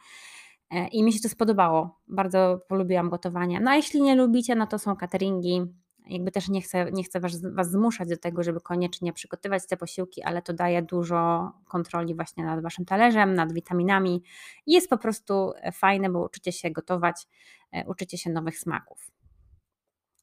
E, 0.71 0.89
I 0.89 1.03
mi 1.03 1.13
się 1.13 1.21
to 1.21 1.29
spodobało. 1.29 1.99
Bardzo 2.09 2.61
polubiłam 2.69 3.11
gotowanie. 3.11 3.61
No 3.61 3.71
a 3.71 3.77
jeśli 3.77 4.03
nie 4.03 4.15
lubicie, 4.15 4.55
no 4.55 4.67
to 4.67 4.79
są 4.79 4.97
cateringi 4.97 5.63
jakby 6.09 6.31
też 6.31 6.49
nie 6.49 6.63
chcę, 6.63 6.93
nie 6.93 7.05
chcę 7.05 7.21
was, 7.21 7.43
was 7.43 7.71
zmuszać 7.71 8.09
do 8.09 8.17
tego, 8.17 8.43
żeby 8.43 8.61
koniecznie 8.61 9.13
przygotować 9.13 9.67
te 9.67 9.77
posiłki, 9.77 10.23
ale 10.23 10.43
to 10.43 10.53
daje 10.53 10.83
dużo 10.83 11.53
kontroli 11.69 12.15
właśnie 12.15 12.45
nad 12.45 12.63
waszym 12.63 12.85
talerzem, 12.85 13.35
nad 13.35 13.53
witaminami 13.53 14.23
i 14.67 14.73
jest 14.73 14.91
po 14.91 14.99
prostu 14.99 15.53
fajne, 15.73 16.11
bo 16.11 16.25
uczycie 16.25 16.53
się 16.53 16.71
gotować, 16.71 17.27
e, 17.73 17.87
uczycie 17.87 18.19
się 18.19 18.31
nowych 18.31 18.59
smaków. 18.59 19.11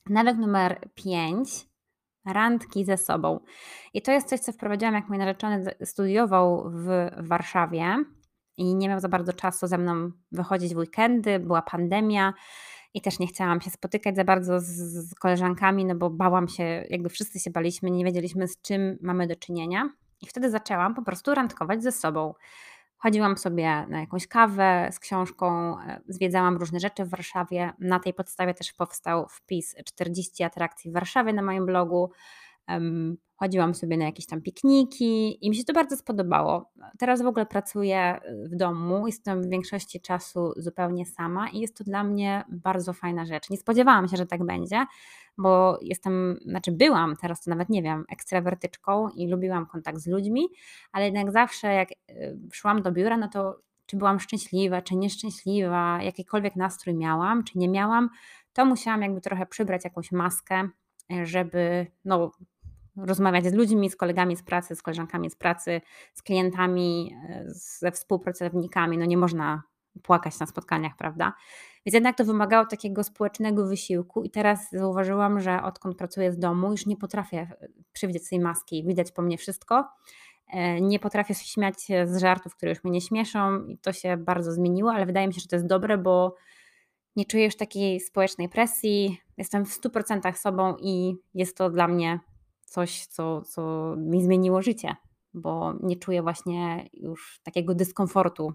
Nawyk 0.09 0.37
numer 0.37 0.89
5 0.95 1.67
randki 2.25 2.85
ze 2.85 2.97
sobą. 2.97 3.39
I 3.93 4.01
to 4.01 4.11
jest 4.11 4.29
coś, 4.29 4.39
co 4.39 4.51
wprowadziłam, 4.51 4.93
jak 4.93 5.09
mój 5.09 5.17
narzeczony 5.17 5.75
studiował 5.83 6.71
w 6.71 7.09
Warszawie 7.17 8.03
i 8.57 8.75
nie 8.75 8.89
miał 8.89 8.99
za 8.99 9.09
bardzo 9.09 9.33
czasu 9.33 9.67
ze 9.67 9.77
mną 9.77 10.11
wychodzić 10.31 10.73
w 10.73 10.77
weekendy, 10.77 11.39
była 11.39 11.61
pandemia 11.61 12.33
i 12.95 13.01
też 13.01 13.19
nie 13.19 13.27
chciałam 13.27 13.61
się 13.61 13.69
spotykać 13.69 14.15
za 14.15 14.23
bardzo 14.23 14.59
z, 14.59 14.65
z 15.09 15.15
koleżankami, 15.15 15.85
no 15.85 15.95
bo 15.95 16.09
bałam 16.09 16.47
się, 16.47 16.63
jakby 16.89 17.09
wszyscy 17.09 17.39
się 17.39 17.51
baliśmy, 17.51 17.91
nie 17.91 18.05
wiedzieliśmy 18.05 18.47
z 18.47 18.61
czym 18.61 18.97
mamy 19.01 19.27
do 19.27 19.35
czynienia. 19.35 19.89
I 20.21 20.27
wtedy 20.27 20.49
zaczęłam 20.49 20.95
po 20.95 21.01
prostu 21.01 21.35
randkować 21.35 21.83
ze 21.83 21.91
sobą. 21.91 22.33
Chodziłam 22.97 23.37
sobie 23.37 23.85
na 23.89 23.99
jakąś 23.99 24.27
kawę 24.27 24.89
z 24.91 24.99
książką, 24.99 25.79
e, 25.79 26.01
zwiedzałam 26.07 26.57
różne 26.57 26.79
rzeczy 26.79 27.05
w 27.05 27.09
Warszawie. 27.09 27.73
Na 27.79 27.99
tej 27.99 28.13
podstawie 28.13 28.53
też 28.53 28.73
powstał 28.73 29.27
wpis 29.29 29.75
40 29.85 30.43
atrakcji 30.43 30.91
w 30.91 30.93
Warszawie 30.93 31.33
na 31.33 31.41
moim 31.41 31.65
blogu. 31.65 32.11
Chodziłam 33.37 33.75
sobie 33.75 33.97
na 33.97 34.05
jakieś 34.05 34.25
tam 34.25 34.41
pikniki 34.41 35.45
i 35.45 35.49
mi 35.49 35.55
się 35.55 35.63
to 35.63 35.73
bardzo 35.73 35.97
spodobało. 35.97 36.71
Teraz 36.97 37.21
w 37.21 37.27
ogóle 37.27 37.45
pracuję 37.45 38.19
w 38.51 38.55
domu, 38.55 39.07
jestem 39.07 39.41
w 39.41 39.49
większości 39.49 40.01
czasu 40.01 40.53
zupełnie 40.57 41.05
sama 41.05 41.49
i 41.49 41.59
jest 41.59 41.77
to 41.77 41.83
dla 41.83 42.03
mnie 42.03 42.43
bardzo 42.49 42.93
fajna 42.93 43.25
rzecz. 43.25 43.49
Nie 43.49 43.57
spodziewałam 43.57 44.07
się, 44.07 44.17
że 44.17 44.25
tak 44.25 44.45
będzie, 44.45 44.85
bo 45.37 45.79
jestem, 45.81 46.39
znaczy 46.45 46.71
byłam, 46.71 47.15
teraz 47.21 47.41
to 47.41 47.49
nawet 47.49 47.69
nie 47.69 47.83
wiem, 47.83 48.05
ekstrawertyczką 48.09 49.09
i 49.09 49.27
lubiłam 49.27 49.65
kontakt 49.65 49.99
z 49.99 50.07
ludźmi, 50.07 50.47
ale 50.91 51.05
jednak 51.05 51.31
zawsze 51.31 51.73
jak 51.73 51.91
y, 51.91 51.95
szłam 52.53 52.81
do 52.81 52.91
biura, 52.91 53.17
no 53.17 53.27
to 53.27 53.59
czy 53.85 53.97
byłam 53.97 54.19
szczęśliwa, 54.19 54.81
czy 54.81 54.95
nieszczęśliwa, 54.95 55.99
jakikolwiek 56.03 56.55
nastrój 56.55 56.95
miałam, 56.95 57.43
czy 57.43 57.57
nie 57.57 57.69
miałam, 57.69 58.09
to 58.53 58.65
musiałam 58.65 59.01
jakby 59.01 59.21
trochę 59.21 59.45
przybrać 59.45 59.83
jakąś 59.83 60.11
maskę, 60.11 60.69
żeby 61.23 61.87
no, 62.05 62.31
rozmawiać 62.97 63.45
z 63.45 63.53
ludźmi, 63.53 63.89
z 63.89 63.95
kolegami 63.95 64.35
z 64.35 64.43
pracy, 64.43 64.75
z 64.75 64.81
koleżankami 64.81 65.29
z 65.29 65.35
pracy, 65.35 65.81
z 66.13 66.21
klientami, 66.21 67.15
e, 67.29 67.43
ze 67.47 67.91
współpracownikami. 67.91 68.97
No 68.97 69.05
nie 69.05 69.17
można 69.17 69.63
płakać 70.03 70.39
na 70.39 70.45
spotkaniach, 70.45 70.95
prawda? 70.97 71.33
Więc 71.85 71.93
jednak 71.93 72.17
to 72.17 72.25
wymagało 72.25 72.65
takiego 72.65 73.03
społecznego 73.03 73.67
wysiłku 73.67 74.23
i 74.23 74.29
teraz 74.29 74.71
zauważyłam, 74.71 75.39
że 75.39 75.63
odkąd 75.63 75.97
pracuję 75.97 76.31
z 76.31 76.39
domu, 76.39 76.71
już 76.71 76.85
nie 76.85 76.97
potrafię 76.97 77.37
e, 77.37 77.67
przywdzieć 77.93 78.29
tej 78.29 78.39
maski, 78.39 78.83
widać 78.87 79.11
po 79.11 79.21
mnie 79.21 79.37
wszystko. 79.37 79.87
E, 80.53 80.81
nie 80.81 80.99
potrafię 80.99 81.33
się 81.33 81.45
śmiać 81.45 81.75
z 82.05 82.17
żartów, 82.21 82.55
które 82.55 82.71
już 82.71 82.83
mnie 82.83 82.93
nie 82.93 83.01
śmieszą 83.01 83.65
i 83.65 83.77
to 83.77 83.93
się 83.93 84.17
bardzo 84.17 84.51
zmieniło, 84.51 84.91
ale 84.91 85.05
wydaje 85.05 85.27
mi 85.27 85.33
się, 85.33 85.41
że 85.41 85.47
to 85.47 85.55
jest 85.55 85.67
dobre, 85.67 85.97
bo 85.97 86.35
nie 87.15 87.25
czuję 87.25 87.45
już 87.45 87.55
takiej 87.55 87.99
społecznej 87.99 88.49
presji, 88.49 89.21
jestem 89.37 89.65
w 89.65 89.69
100% 89.69 90.33
sobą 90.33 90.75
i 90.79 91.15
jest 91.33 91.57
to 91.57 91.69
dla 91.69 91.87
mnie 91.87 92.19
coś, 92.65 93.05
co, 93.05 93.41
co 93.41 93.93
mi 93.97 94.23
zmieniło 94.23 94.61
życie, 94.61 94.95
bo 95.33 95.73
nie 95.83 95.95
czuję 95.95 96.21
właśnie 96.21 96.89
już 96.93 97.39
takiego 97.43 97.75
dyskomfortu. 97.75 98.53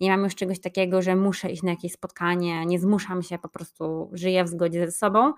Nie 0.00 0.10
mam 0.10 0.24
już 0.24 0.34
czegoś 0.34 0.60
takiego, 0.60 1.02
że 1.02 1.16
muszę 1.16 1.50
iść 1.50 1.62
na 1.62 1.70
jakieś 1.70 1.92
spotkanie, 1.92 2.66
nie 2.66 2.78
zmuszam 2.78 3.22
się, 3.22 3.38
po 3.38 3.48
prostu 3.48 4.10
żyję 4.12 4.44
w 4.44 4.48
zgodzie 4.48 4.86
ze 4.86 4.92
sobą 4.92 5.32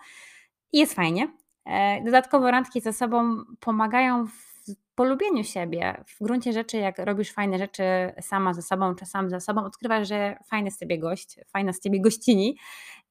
i 0.73 0.79
jest 0.79 0.95
fajnie. 0.95 1.37
E, 1.65 2.05
dodatkowo 2.05 2.51
randki 2.51 2.81
ze 2.81 2.93
sobą 2.93 3.45
pomagają 3.61 4.27
w 4.27 4.55
polubieniu 4.95 5.45
siebie. 5.45 6.05
W 6.07 6.25
gruncie 6.25 6.53
rzeczy, 6.53 6.77
jak 6.77 6.99
robisz 6.99 7.33
fajne 7.33 7.59
rzeczy 7.59 7.83
sama 8.21 8.55
ze 8.55 8.63
sobą, 8.63 8.95
czy 8.95 9.07
sam 9.07 9.31
ze 9.31 9.41
sobą, 9.41 9.65
odkrywasz, 9.65 10.09
że 10.09 10.37
fajny 10.47 10.71
z 10.71 10.79
ciebie 10.79 10.99
gość, 10.99 11.39
fajna 11.47 11.73
z 11.73 11.81
ciebie 11.81 12.01
gościni 12.01 12.59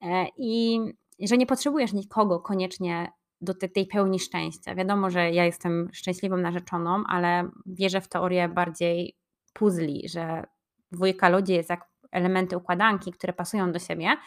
e, 0.02 0.26
i 0.38 0.80
że 1.20 1.38
nie 1.38 1.46
potrzebujesz 1.46 1.94
nikogo 1.94 2.40
koniecznie 2.40 3.12
do 3.44 3.54
tej, 3.54 3.88
pełni 3.88 4.20
szczęścia. 4.20 4.76
Wiadomo, 4.76 5.10
że 5.10 5.32
ja 5.32 5.46
jestem 5.46 5.90
szczęśliwą 5.94 6.38
narzeczoną, 6.38 7.04
ale 7.08 7.50
wierzę 7.66 8.02
w 8.02 8.08
teorię 8.08 8.50
bardziej 8.50 9.18
puzli, 9.54 10.10
że 10.10 10.44
dwójka 10.92 11.30
ludzi 11.30 11.54
jest 11.54 11.70
jak 11.70 11.90
elementy 12.12 12.58
układanki, 12.58 13.12
które 13.12 13.34
pasują 13.34 13.72
do 13.72 13.80
siebie 13.80 14.18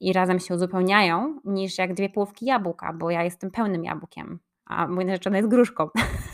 i 0.00 0.12
razem 0.12 0.40
się 0.40 0.54
uzupełniają, 0.54 1.40
niż 1.44 1.78
jak 1.78 1.94
dwie 1.94 2.08
połówki 2.08 2.46
jabłka, 2.46 2.92
bo 2.92 3.10
ja 3.10 3.22
jestem 3.22 3.50
pełnym 3.50 3.84
jabłkiem, 3.84 4.38
a 4.64 4.88
mój 4.88 5.04
narzeczony 5.04 5.36
jest 5.36 5.48
gruszką. 5.48 5.88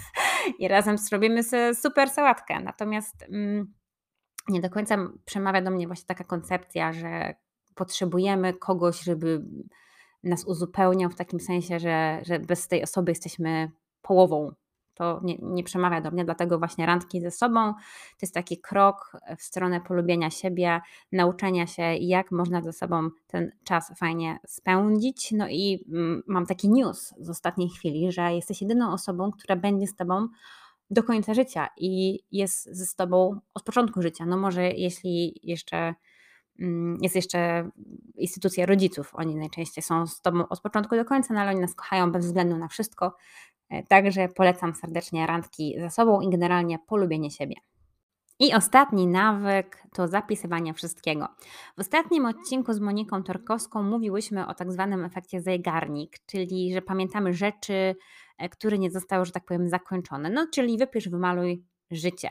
I 0.59 0.69
razem 0.69 0.99
zrobimy 0.99 1.43
sobie 1.43 1.75
super 1.75 2.11
sałatkę. 2.11 2.61
Natomiast 2.61 3.23
mm, 3.23 3.75
nie 4.49 4.61
do 4.61 4.71
końca 4.71 4.97
przemawia 5.25 5.63
do 5.63 5.71
mnie 5.71 5.87
właśnie 5.87 6.07
taka 6.07 6.25
koncepcja, 6.25 6.93
że 6.93 7.35
potrzebujemy 7.75 8.55
kogoś, 8.55 9.01
żeby 9.01 9.43
nas 10.25 10.45
uzupełniał 10.45 11.11
w 11.11 11.15
takim 11.15 11.41
sensie, 11.41 11.79
że, 11.79 12.21
że 12.27 12.39
bez 12.39 12.69
tej 12.69 12.83
osoby 12.83 13.11
jesteśmy 13.11 13.71
połową. 14.03 14.53
To 14.95 15.21
nie, 15.25 15.39
nie 15.43 15.65
przemawia 15.65 16.01
do 16.01 16.11
mnie, 16.11 16.25
dlatego 16.25 16.59
właśnie 16.59 16.87
randki 16.87 17.21
ze 17.21 17.31
sobą 17.31 17.75
to 17.75 18.19
jest 18.23 18.35
taki 18.35 18.59
krok 18.59 19.13
w 19.39 19.43
stronę 19.43 19.81
polubienia 19.81 20.31
siebie, 20.31 20.81
nauczenia 21.13 21.67
się, 21.67 21.83
jak 21.83 22.31
można 22.31 22.63
ze 22.63 22.73
sobą 22.73 23.09
ten 23.27 23.53
czas 23.65 23.93
fajnie 23.99 24.39
spędzić. 24.47 25.33
No 25.33 25.49
i 25.49 25.85
mm, 25.89 26.23
mam 26.27 26.47
taki 26.47 26.69
news 26.69 27.15
z 27.19 27.31
ostatniej 27.31 27.69
chwili, 27.69 28.13
że 28.13 28.35
jesteś 28.35 28.63
jedyną 28.63 28.93
osobą, 28.93 29.31
która 29.31 29.57
będzie 29.57 29.87
z 29.87 29.97
tobą 29.97 30.29
do 30.91 31.03
końca 31.03 31.35
życia 31.35 31.69
i 31.77 32.21
jest 32.33 32.77
ze 32.77 32.97
tobą 32.97 33.41
od 33.55 33.63
początku 33.63 34.03
życia. 34.03 34.27
No 34.27 34.37
może 34.37 34.71
jeśli 34.71 35.41
jeszcze 35.43 35.95
jest 37.03 37.17
jeszcze 37.17 37.71
instytucja 38.15 38.67
rodziców. 38.67 39.11
Oni 39.15 39.37
najczęściej 39.37 39.83
są 39.83 40.07
z 40.07 40.21
Tobą 40.21 40.49
od 40.49 40.61
początku 40.61 40.97
do 40.97 41.05
końca, 41.05 41.35
no 41.35 41.41
ale 41.41 41.51
oni 41.51 41.61
nas 41.61 41.75
kochają 41.75 42.13
bez 42.13 42.27
względu 42.27 42.57
na 42.57 42.69
wszystko. 42.69 43.17
E, 43.69 43.83
także 43.83 44.29
polecam 44.29 44.75
serdecznie 44.75 45.27
randki 45.27 45.75
ze 45.79 45.91
sobą 45.91 46.21
i 46.21 46.31
generalnie 46.31 46.79
polubienie 46.79 47.31
siebie. 47.31 47.55
I 48.39 48.55
ostatni 48.55 49.07
nawyk 49.07 49.83
to 49.93 50.09
zapisywanie 50.09 50.75
wszystkiego. 50.75 51.29
W 51.77 51.81
ostatnim 51.81 52.27
odcinku 52.27 52.73
z 52.73 52.81
Moniką 52.81 53.23
Torkowską 53.23 53.83
mówiłyśmy 53.83 54.47
o 54.47 54.55
tak 54.55 54.73
zwanym 54.73 55.05
efekcie 55.05 55.41
zegarnik, 55.41 56.19
czyli 56.27 56.75
że 56.75 56.83
pamiętamy 56.83 57.33
rzeczy, 57.33 57.97
e, 58.39 58.49
które 58.49 58.79
nie 58.79 58.91
zostały, 58.91 59.25
że 59.25 59.33
tak 59.33 59.45
powiem, 59.45 59.69
zakończone. 59.69 60.31
No, 60.31 60.47
czyli 60.53 60.79
wypisz, 60.79 61.09
wymaluj 61.09 61.65
życie. 61.91 62.31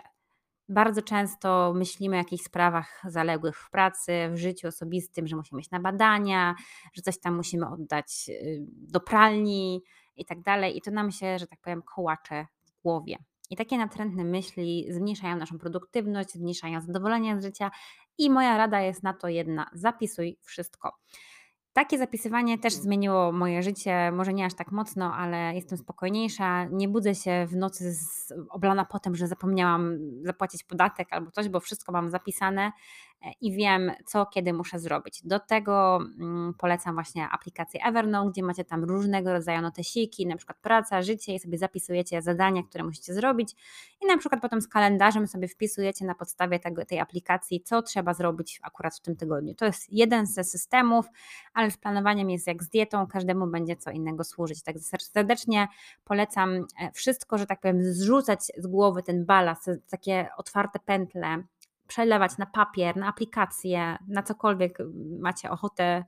Bardzo 0.72 1.02
często 1.02 1.74
myślimy 1.76 2.16
o 2.16 2.18
jakichś 2.18 2.44
sprawach 2.44 3.02
zaległych 3.06 3.58
w 3.58 3.70
pracy, 3.70 4.12
w 4.34 4.38
życiu 4.38 4.68
osobistym, 4.68 5.28
że 5.28 5.36
musimy 5.36 5.62
iść 5.62 5.72
na 5.72 5.80
badania, 5.80 6.56
że 6.94 7.02
coś 7.02 7.20
tam 7.20 7.36
musimy 7.36 7.70
oddać 7.70 8.26
y, 8.30 8.66
do 8.68 9.00
pralni, 9.00 9.84
i 10.22 10.26
tak 10.26 10.42
dalej. 10.42 10.78
I 10.78 10.82
to 10.82 10.92
nam 10.92 11.12
się, 11.12 11.40
że 11.40 11.48
tak 11.48 11.60
powiem, 11.62 11.82
kołacze 11.82 12.48
w 12.66 12.82
głowie. 12.84 13.18
I 13.50 13.56
takie 13.56 13.78
natrętne 13.78 14.24
myśli 14.24 14.88
zmniejszają 14.90 15.36
naszą 15.36 15.60
produktywność, 15.60 16.32
zmniejszają 16.32 16.82
zadowolenie 16.82 17.42
z 17.42 17.44
życia. 17.44 17.72
I 18.18 18.30
moja 18.30 18.58
rada 18.58 18.82
jest 18.82 19.04
na 19.04 19.14
to 19.14 19.28
jedna: 19.28 19.70
zapisuj 19.74 20.38
wszystko. 20.42 20.92
Takie 21.74 21.98
zapisywanie 21.98 22.58
też 22.58 22.74
zmieniło 22.74 23.32
moje 23.32 23.64
życie, 23.64 24.12
może 24.12 24.34
nie 24.34 24.46
aż 24.46 24.54
tak 24.54 24.72
mocno, 24.72 25.14
ale 25.14 25.56
jestem 25.56 25.78
spokojniejsza. 25.78 26.66
Nie 26.66 26.88
budzę 26.88 27.16
się 27.16 27.46
w 27.50 27.56
nocy 27.56 27.94
z, 27.94 28.34
oblana 28.50 28.86
potem, 28.86 29.16
że 29.16 29.28
zapomniałam 29.28 29.98
zapłacić 30.24 30.64
podatek 30.64 31.08
albo 31.12 31.32
coś, 31.32 31.50
bo 31.50 31.60
wszystko 31.60 31.92
mam 31.92 32.10
zapisane 32.10 32.72
i 33.42 33.52
wiem, 33.52 33.92
co 34.06 34.26
kiedy 34.26 34.54
muszę 34.54 34.80
zrobić. 34.80 35.22
Do 35.24 35.40
tego 35.40 36.00
mm, 36.20 36.54
polecam 36.54 36.94
właśnie 36.94 37.30
aplikację 37.30 37.80
Evernote, 37.86 38.32
gdzie 38.32 38.44
macie 38.44 38.66
tam 38.66 38.84
różnego 38.84 39.34
rodzaju 39.34 39.62
notesiki, 39.62 40.28
na 40.28 40.38
przykład 40.38 40.58
praca, 40.58 41.02
życie 41.02 41.36
i 41.36 41.40
sobie 41.40 41.58
zapisujecie 41.58 42.22
zadania, 42.22 42.64
które 42.64 42.84
musicie 42.84 43.14
zrobić 43.14 43.56
i 44.02 44.06
na 44.06 44.18
przykład 44.18 44.42
potem 44.42 44.62
z 44.62 44.68
kalendarzem 44.68 45.28
sobie 45.28 45.48
wpisujecie 45.48 46.06
na 46.06 46.16
podstawie 46.16 46.60
tego, 46.60 46.86
tej 46.86 47.00
aplikacji, 47.00 47.62
co 47.62 47.82
trzeba 47.82 48.14
zrobić 48.14 48.60
akurat 48.64 48.96
w 48.96 49.00
tym 49.00 49.16
tygodniu. 49.16 49.56
To 49.56 49.66
jest 49.66 49.94
jeden 49.94 50.26
ze 50.26 50.44
systemów, 50.44 51.06
ale 51.54 51.72
z 51.72 51.78
planowaniem 51.78 52.30
jest 52.30 52.48
jak 52.48 52.64
z 52.64 52.70
dietą, 52.70 53.08
każdemu 53.08 53.48
będzie 53.48 53.76
co 53.76 53.92
innego 53.92 54.24
służyć. 54.24 54.64
Tak 54.64 54.76
serdecznie 55.00 55.68
polecam 56.04 56.50
e, 56.54 56.92
wszystko, 56.94 57.38
że 57.38 57.46
tak 57.46 57.62
powiem, 57.62 57.94
zrzucać 57.94 58.40
z 58.58 58.68
głowy 58.68 59.04
ten 59.04 59.26
balast, 59.26 59.70
takie 59.90 60.30
otwarte 60.38 60.80
pętle, 60.80 61.44
przelewać 61.92 62.38
na 62.38 62.46
papier, 62.46 62.98
na 62.98 63.08
aplikację, 63.08 63.98
na 64.08 64.24
cokolwiek 64.24 64.78
macie 65.20 65.50
ochotę 65.50 66.06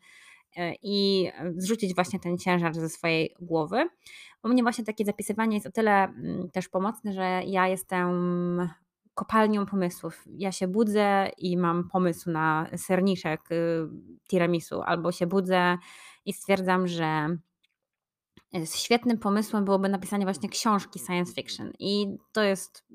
e, 0.58 0.74
i 0.84 1.28
zrzucić 1.58 1.96
właśnie 1.96 2.20
ten 2.20 2.38
ciężar 2.38 2.74
ze 2.74 2.90
swojej 2.90 3.36
głowy. 3.40 3.90
U 4.44 4.50
mnie 4.50 4.63
właśnie 4.63 4.84
takie 4.84 5.06
zapisywanie 5.06 5.56
jest 5.58 5.68
o 5.68 5.72
tyle 5.72 6.04
mm, 6.04 6.50
też 6.52 6.70
pomocne, 6.70 7.13
że 7.13 7.42
ja 7.46 7.68
jestem 7.68 8.70
kopalnią 9.13 9.66
pomysłów. 9.66 10.24
Ja 10.38 10.52
się 10.52 10.68
budzę 10.68 11.30
i 11.38 11.58
mam 11.58 11.90
pomysł 11.90 12.32
na 12.32 12.68
serniczek 12.78 13.52
y, 13.52 13.88
tiramisu, 14.28 14.82
albo 14.82 15.12
się 15.12 15.28
budzę 15.28 15.78
i 16.25 16.34
stwierdzam, 16.34 16.88
że 16.88 17.38
świetnym 18.74 19.17
pomysłem 19.17 19.65
byłoby 19.65 19.89
napisanie 19.89 20.25
właśnie 20.25 20.50
książki 20.50 21.00
science 21.00 21.33
fiction 21.33 21.72
i 21.79 22.17
to 22.31 22.43
jest 22.43 22.86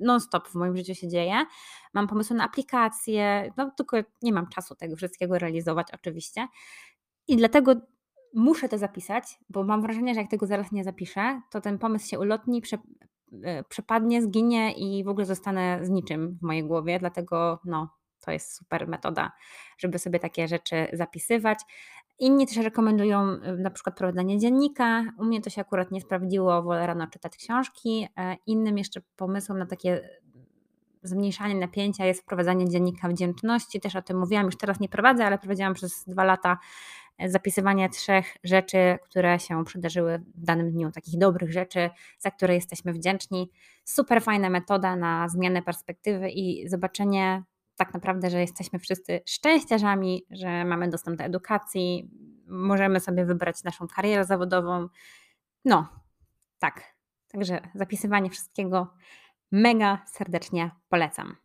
non-stop 0.00 0.48
w 0.48 0.54
moim 0.54 0.76
życiu 0.76 0.94
się 0.94 1.08
dzieje. 1.08 1.46
Mam 1.94 2.06
pomysły 2.06 2.36
na 2.36 2.44
aplikacje, 2.44 3.52
no 3.56 3.70
tylko 3.70 3.96
nie 4.22 4.32
mam 4.32 4.48
czasu 4.48 4.74
tego 4.74 4.96
wszystkiego 4.96 5.38
realizować 5.38 5.86
oczywiście 5.92 6.46
i 7.28 7.36
dlatego 7.36 7.74
muszę 8.34 8.68
to 8.68 8.78
zapisać, 8.78 9.38
bo 9.48 9.64
mam 9.64 9.82
wrażenie, 9.82 10.14
że 10.14 10.20
jak 10.20 10.30
tego 10.30 10.46
zaraz 10.46 10.72
nie 10.72 10.84
zapiszę, 10.84 11.40
to 11.50 11.60
ten 11.60 11.78
pomysł 11.78 12.08
się 12.08 12.18
ulotni, 12.18 12.60
prze, 12.62 12.78
e, 13.44 13.64
przepadnie, 13.64 14.22
zginie 14.22 14.72
i 14.72 15.04
w 15.04 15.08
ogóle 15.08 15.26
zostanę 15.26 15.78
z 15.82 15.90
niczym 15.90 16.38
w 16.38 16.42
mojej 16.42 16.64
głowie, 16.64 16.98
dlatego 16.98 17.60
no, 17.64 17.88
to 18.24 18.30
jest 18.30 18.56
super 18.56 18.88
metoda, 18.88 19.32
żeby 19.78 19.98
sobie 19.98 20.18
takie 20.18 20.48
rzeczy 20.48 20.86
zapisywać. 20.92 21.58
Inni 22.18 22.46
też 22.46 22.56
rekomendują 22.56 23.28
y, 23.28 23.58
na 23.58 23.70
przykład 23.70 23.96
prowadzenie 23.96 24.38
dziennika. 24.38 25.04
U 25.18 25.24
mnie 25.24 25.40
to 25.40 25.50
się 25.50 25.60
akurat 25.60 25.90
nie 25.90 26.00
sprawdziło, 26.00 26.62
wolę 26.62 26.86
rano 26.86 27.06
czytać 27.06 27.36
książki. 27.36 28.08
E, 28.18 28.36
innym 28.46 28.78
jeszcze 28.78 29.00
pomysłem 29.16 29.58
na 29.58 29.66
takie 29.66 30.08
zmniejszanie 31.02 31.54
napięcia 31.54 32.06
jest 32.06 32.22
wprowadzanie 32.22 32.68
dziennika 32.68 33.08
wdzięczności. 33.08 33.80
Też 33.80 33.96
o 33.96 34.02
tym 34.02 34.18
mówiłam, 34.18 34.46
już 34.46 34.56
teraz 34.56 34.80
nie 34.80 34.88
prowadzę, 34.88 35.26
ale 35.26 35.38
prowadziłam 35.38 35.74
przez 35.74 36.04
dwa 36.04 36.24
lata 36.24 36.58
e, 37.18 37.30
zapisywanie 37.30 37.88
trzech 37.88 38.36
rzeczy, 38.44 38.98
które 39.04 39.38
się 39.38 39.64
przydarzyły 39.64 40.18
w 40.34 40.44
danym 40.44 40.72
dniu, 40.72 40.90
takich 40.92 41.18
dobrych 41.18 41.52
rzeczy, 41.52 41.90
za 42.18 42.30
które 42.30 42.54
jesteśmy 42.54 42.92
wdzięczni. 42.92 43.50
Super 43.84 44.22
fajna 44.22 44.50
metoda 44.50 44.96
na 44.96 45.28
zmianę 45.28 45.62
perspektywy 45.62 46.30
i 46.30 46.68
zobaczenie 46.68 47.42
tak 47.76 47.94
naprawdę, 47.94 48.30
że 48.30 48.40
jesteśmy 48.40 48.78
wszyscy 48.78 49.20
szczęściarzami, 49.26 50.26
że 50.30 50.64
mamy 50.64 50.88
dostęp 50.88 51.18
do 51.18 51.24
edukacji, 51.24 52.10
możemy 52.46 53.00
sobie 53.00 53.24
wybrać 53.24 53.64
naszą 53.64 53.86
karierę 53.88 54.24
zawodową. 54.24 54.88
No, 55.64 55.88
tak. 56.58 56.96
Także 57.32 57.60
zapisywanie 57.74 58.30
wszystkiego 58.30 58.94
mega 59.52 60.02
serdecznie 60.06 60.70
polecam. 60.88 61.36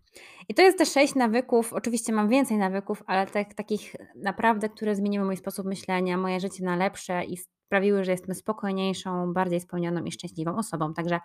I 0.49 0.53
to 0.53 0.61
jest 0.61 0.77
też 0.77 0.91
sześć 0.91 1.15
nawyków. 1.15 1.73
Oczywiście 1.73 2.13
mam 2.13 2.29
więcej 2.29 2.57
nawyków, 2.57 3.03
ale 3.07 3.27
tak, 3.27 3.53
takich 3.53 3.95
naprawdę, 4.15 4.69
które 4.69 4.95
zmieniły 4.95 5.25
mój 5.25 5.37
sposób 5.37 5.65
myślenia, 5.65 6.17
moje 6.17 6.39
życie 6.39 6.63
na 6.63 6.75
lepsze 6.75 7.25
i 7.25 7.37
sprawiły, 7.37 8.03
że 8.03 8.11
jestem 8.11 8.35
spokojniejszą, 8.35 9.33
bardziej 9.33 9.59
spełnioną 9.59 10.03
i 10.03 10.11
szczęśliwą 10.11 10.55
osobą. 10.55 10.93
Także 10.93 11.19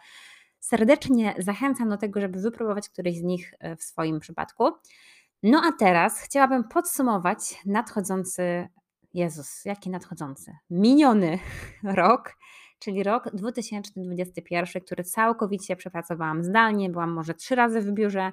serdecznie 0.60 1.34
zachęcam 1.38 1.88
do 1.88 1.96
tego, 1.96 2.20
żeby 2.20 2.40
wypróbować 2.40 2.88
któryś 2.88 3.18
z 3.18 3.22
nich 3.22 3.54
e, 3.58 3.76
w 3.76 3.82
swoim 3.82 4.20
przypadku. 4.20 4.70
No 5.42 5.62
a 5.64 5.72
teraz 5.72 6.20
chciałabym 6.20 6.64
podsumować 6.64 7.38
nadchodzący, 7.66 8.68
Jezus, 9.14 9.64
jaki 9.64 9.90
nadchodzący, 9.90 10.52
miniony 10.70 11.38
rok, 11.84 12.36
czyli 12.78 13.02
rok 13.02 13.30
2021, 13.34 14.82
który 14.82 15.04
całkowicie 15.04 15.76
przepracowałam 15.76 16.44
zdalnie, 16.44 16.90
byłam 16.90 17.10
może 17.12 17.34
trzy 17.34 17.54
razy 17.54 17.80
w 17.80 17.92
biurze 17.92 18.32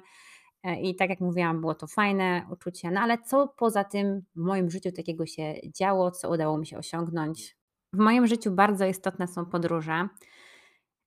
e, 0.62 0.80
i 0.80 0.96
tak 0.96 1.10
jak 1.10 1.20
mówiłam, 1.20 1.60
było 1.60 1.74
to 1.74 1.86
fajne 1.86 2.46
uczucie, 2.50 2.90
no 2.90 3.00
ale 3.00 3.18
co 3.18 3.48
poza 3.48 3.84
tym 3.84 4.22
w 4.36 4.40
moim 4.40 4.70
życiu 4.70 4.92
takiego 4.92 5.26
się 5.26 5.54
działo, 5.78 6.10
co 6.10 6.30
udało 6.30 6.58
mi 6.58 6.66
się 6.66 6.78
osiągnąć? 6.78 7.56
W 7.92 7.98
moim 7.98 8.26
życiu 8.26 8.50
bardzo 8.50 8.86
istotne 8.86 9.28
są 9.28 9.46
podróże. 9.46 10.08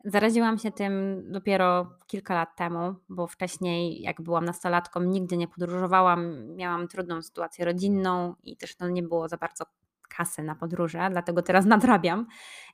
Zaraziłam 0.05 0.57
się 0.57 0.71
tym 0.71 1.23
dopiero 1.31 1.89
kilka 2.07 2.35
lat 2.35 2.55
temu, 2.55 2.95
bo 3.09 3.27
wcześniej, 3.27 4.01
jak 4.01 4.21
byłam 4.21 4.45
nastolatką, 4.45 5.03
nigdy 5.03 5.37
nie 5.37 5.47
podróżowałam. 5.47 6.47
Miałam 6.55 6.87
trudną 6.87 7.21
sytuację 7.21 7.65
rodzinną 7.65 8.35
i 8.43 8.57
też 8.57 8.79
no, 8.79 8.89
nie 8.89 9.03
było 9.03 9.27
za 9.27 9.37
bardzo 9.37 9.65
kasy 10.09 10.43
na 10.43 10.55
podróże, 10.55 11.07
dlatego 11.11 11.41
teraz 11.41 11.65
nadrabiam. 11.75 12.27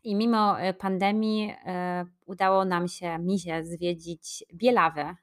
I 0.03 0.15
mimo 0.15 0.59
e, 0.59 0.73
pandemii 0.73 1.53
e, 1.65 2.05
udało 2.25 2.65
nam 2.65 2.87
się, 2.87 3.19
mi 3.19 3.39
się 3.39 3.63
zwiedzić 3.63 4.43
Bielawę 4.53 5.15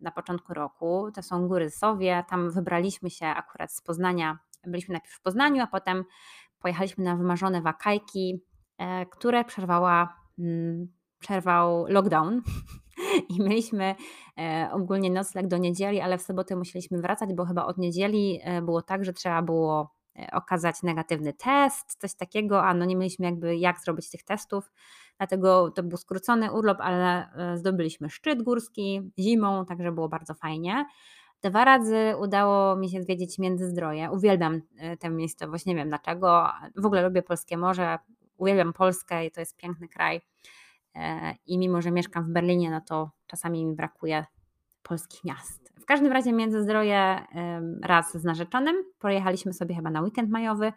na 0.00 0.10
początku 0.10 0.54
roku. 0.54 1.10
To 1.14 1.22
są 1.22 1.48
góry 1.48 1.70
Sowie. 1.70 2.24
Tam 2.30 2.50
wybraliśmy 2.50 3.10
się 3.10 3.26
akurat 3.26 3.72
z 3.72 3.80
Poznania. 3.80 4.38
Byliśmy 4.66 4.92
najpierw 4.92 5.14
w 5.14 5.22
Poznaniu, 5.22 5.62
a 5.62 5.66
potem 5.66 6.04
pojechaliśmy 6.60 7.04
na 7.04 7.16
wymarzone 7.16 7.62
wakajki, 7.62 8.42
e, 8.78 9.06
które 9.06 9.44
przerwała 9.44 10.16
mm, 10.38 10.97
przerwał 11.18 11.86
lockdown 11.88 12.42
i 13.38 13.42
mieliśmy 13.42 13.94
e, 14.38 14.68
ogólnie 14.72 15.10
nocleg 15.10 15.46
do 15.46 15.58
niedzieli, 15.58 16.00
ale 16.00 16.18
w 16.18 16.22
sobotę 16.22 16.56
musieliśmy 16.56 17.00
wracać, 17.00 17.34
bo 17.34 17.44
chyba 17.44 17.66
od 17.66 17.78
niedzieli 17.78 18.40
e, 18.42 18.62
było 18.62 18.82
tak, 18.82 19.04
że 19.04 19.12
trzeba 19.12 19.42
było 19.42 19.94
e, 20.18 20.30
okazać 20.32 20.82
negatywny 20.82 21.32
test, 21.32 21.96
coś 21.98 22.14
takiego, 22.14 22.64
a 22.64 22.74
no 22.74 22.84
nie 22.84 22.96
mieliśmy 22.96 23.26
jakby 23.26 23.56
jak 23.56 23.80
zrobić 23.80 24.10
tych 24.10 24.24
testów, 24.24 24.70
dlatego 25.18 25.70
to 25.70 25.82
był 25.82 25.98
skrócony 25.98 26.52
urlop, 26.52 26.78
ale 26.80 27.28
zdobyliśmy 27.54 28.10
szczyt 28.10 28.42
górski 28.42 29.10
zimą, 29.18 29.64
także 29.66 29.92
było 29.92 30.08
bardzo 30.08 30.34
fajnie. 30.34 30.86
Dwa 31.42 31.64
razy 31.64 32.14
udało 32.20 32.76
mi 32.76 32.90
się 32.90 33.02
zwiedzić 33.02 33.38
Międzyzdroje. 33.38 34.10
Uwielbiam 34.10 34.60
tę 35.00 35.10
miejscowość, 35.10 35.66
nie 35.66 35.74
wiem 35.74 35.88
dlaczego. 35.88 36.48
W 36.76 36.86
ogóle 36.86 37.02
lubię 37.02 37.22
polskie 37.22 37.56
morze, 37.56 37.98
uwielbiam 38.36 38.72
Polskę 38.72 39.26
i 39.26 39.30
to 39.30 39.40
jest 39.40 39.56
piękny 39.56 39.88
kraj. 39.88 40.20
E, 40.94 41.34
i 41.46 41.58
mimo, 41.58 41.82
że 41.82 41.90
mieszkam 41.90 42.24
w 42.24 42.28
Berlinie, 42.28 42.70
no 42.70 42.80
to 42.80 43.10
czasami 43.26 43.66
mi 43.66 43.74
brakuje 43.74 44.24
polskich 44.82 45.24
miast. 45.24 45.72
W 45.80 45.84
każdym 45.84 46.12
razie 46.12 46.32
Międzyzdroje 46.32 47.26
raz 47.82 48.16
z 48.16 48.24
narzeczonym, 48.24 48.76
pojechaliśmy 48.98 49.52
sobie 49.52 49.74
chyba 49.74 49.90
na 49.90 50.00
weekend 50.00 50.30
majowy, 50.30 50.72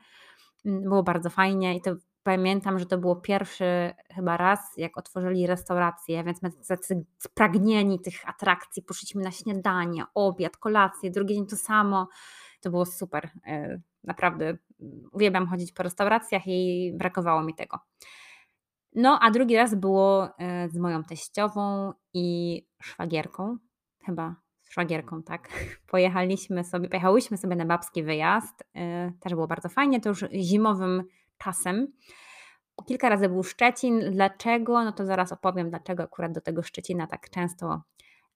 mm, 0.65 0.82
było 0.84 1.04
bardzo 1.04 1.30
fajnie 1.30 1.78
i 1.78 1.82
to 1.82 1.95
pamiętam, 2.24 2.80
że 2.80 2.86
to 2.86 2.97
było 2.97 3.15
pierwszy 3.15 3.93
chyba 4.15 4.38
raz, 4.38 4.60
jak 4.78 4.97
otworzyli 4.97 5.47
restaurację, 5.47 6.24
więc 6.24 6.41
my 6.41 6.52
tacy 6.67 7.06
spragnieni 7.17 8.00
tych 8.00 8.30
atrakcji, 8.30 8.84
poszliśmy 8.84 9.24
na 9.24 9.32
śniadanie, 9.32 10.04
obiad, 10.13 10.58
kolację, 10.58 11.12
drugi 11.12 11.36
dzień 11.36 11.47
to 11.47 11.56
samo. 11.56 12.08
To 12.62 12.69
było 12.69 12.86
super. 12.86 13.30
E, 13.45 13.82
naprawdę 14.04 14.45
mm, 14.45 14.60
uwielbiam 15.12 15.47
chodzić 15.47 15.71
po 15.71 15.84
restauracjach 15.84 16.41
i 16.45 16.91
brakowało 16.95 17.43
mi 17.43 17.56
tego. 17.56 17.80
No, 18.96 19.20
a 19.22 19.32
drugi 19.32 19.56
raz 19.56 19.76
było 19.76 20.38
e, 20.40 20.70
z 20.70 20.78
moją 20.78 21.04
teściową 21.04 21.94
i 22.14 22.58
szwagierką, 22.82 23.58
chyba 24.06 24.36
szwagierką, 24.70 25.24
tak. 25.24 25.50
Pojechaliśmy 25.92 26.64
sobie, 26.64 26.90
pojechałyśmy 26.90 27.38
sobie 27.38 27.56
na 27.56 27.66
babski 27.66 28.04
wyjazd. 28.04 28.64
E, 28.76 29.12
też 29.20 29.34
było 29.34 29.48
bardzo 29.48 29.70
fajnie, 29.70 30.02
to 30.02 30.10
już 30.10 30.26
zimowym 30.34 31.04
czasem. 31.38 31.88
Kilka 32.88 33.10
razy 33.10 33.30
był 33.30 33.44
Szczecin. 33.44 34.12
Dlaczego? 34.12 34.84
No 34.84 34.92
to 34.92 35.06
zaraz 35.06 35.32
opowiem, 35.32 35.70
dlaczego 35.70 36.04
akurat 36.04 36.32
do 36.32 36.42
tego 36.42 36.64
Szczecina 36.64 37.08
tak 37.08 37.30
często 37.30 37.82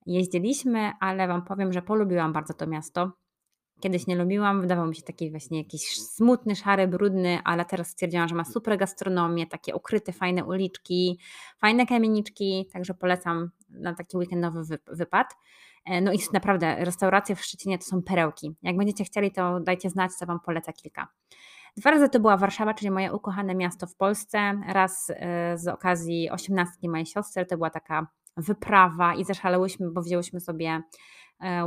jeździliśmy, 0.05 0.91
ale 0.99 1.27
Wam 1.27 1.45
powiem, 1.45 1.73
że 1.73 1.81
polubiłam 1.81 2.33
bardzo 2.33 2.53
to 2.53 2.67
miasto. 2.67 3.11
Kiedyś 3.79 4.07
nie 4.07 4.15
lubiłam, 4.15 4.61
wydawał 4.61 4.87
mi 4.87 4.95
się 4.95 5.01
taki 5.01 5.31
właśnie 5.31 5.57
jakiś 5.57 6.01
smutny, 6.01 6.55
szary, 6.55 6.87
brudny, 6.87 7.39
ale 7.43 7.65
teraz 7.65 7.87
stwierdziłam, 7.87 8.27
że 8.27 8.35
ma 8.35 8.45
super 8.45 8.77
gastronomię, 8.77 9.47
takie 9.47 9.75
ukryte, 9.75 10.11
fajne 10.11 10.45
uliczki, 10.45 11.19
fajne 11.57 11.85
kamieniczki, 11.85 12.69
także 12.73 12.93
polecam 12.93 13.49
na 13.69 13.93
taki 13.93 14.17
weekendowy 14.17 14.79
wypad. 14.87 15.27
E, 15.85 16.01
no 16.01 16.13
i 16.13 16.19
naprawdę, 16.33 16.75
restauracje 16.85 17.35
w 17.35 17.41
Szczecinie 17.41 17.77
to 17.77 17.85
są 17.85 18.03
perełki. 18.03 18.55
Jak 18.63 18.77
będziecie 18.77 19.03
chcieli, 19.03 19.31
to 19.31 19.59
dajcie 19.59 19.89
znać, 19.89 20.11
co 20.11 20.25
Wam 20.25 20.39
polecę 20.39 20.73
kilka. 20.73 21.07
Dwa 21.77 21.91
razy 21.91 22.09
to 22.09 22.19
była 22.19 22.37
Warszawa, 22.37 22.73
czyli 22.73 22.91
moje 22.91 23.13
ukochane 23.13 23.55
miasto 23.55 23.87
w 23.87 23.95
Polsce. 23.95 24.61
Raz 24.67 25.11
e, 25.15 25.57
z 25.57 25.67
okazji 25.67 26.29
osiemnastki 26.29 26.89
mojej 26.89 27.05
siostry, 27.05 27.45
to 27.45 27.57
była 27.57 27.69
taka 27.69 28.07
wyprawa 28.37 29.15
i 29.15 29.23
zaszalałyśmy, 29.23 29.91
bo 29.91 30.01
wzięłyśmy 30.01 30.39
sobie 30.39 30.81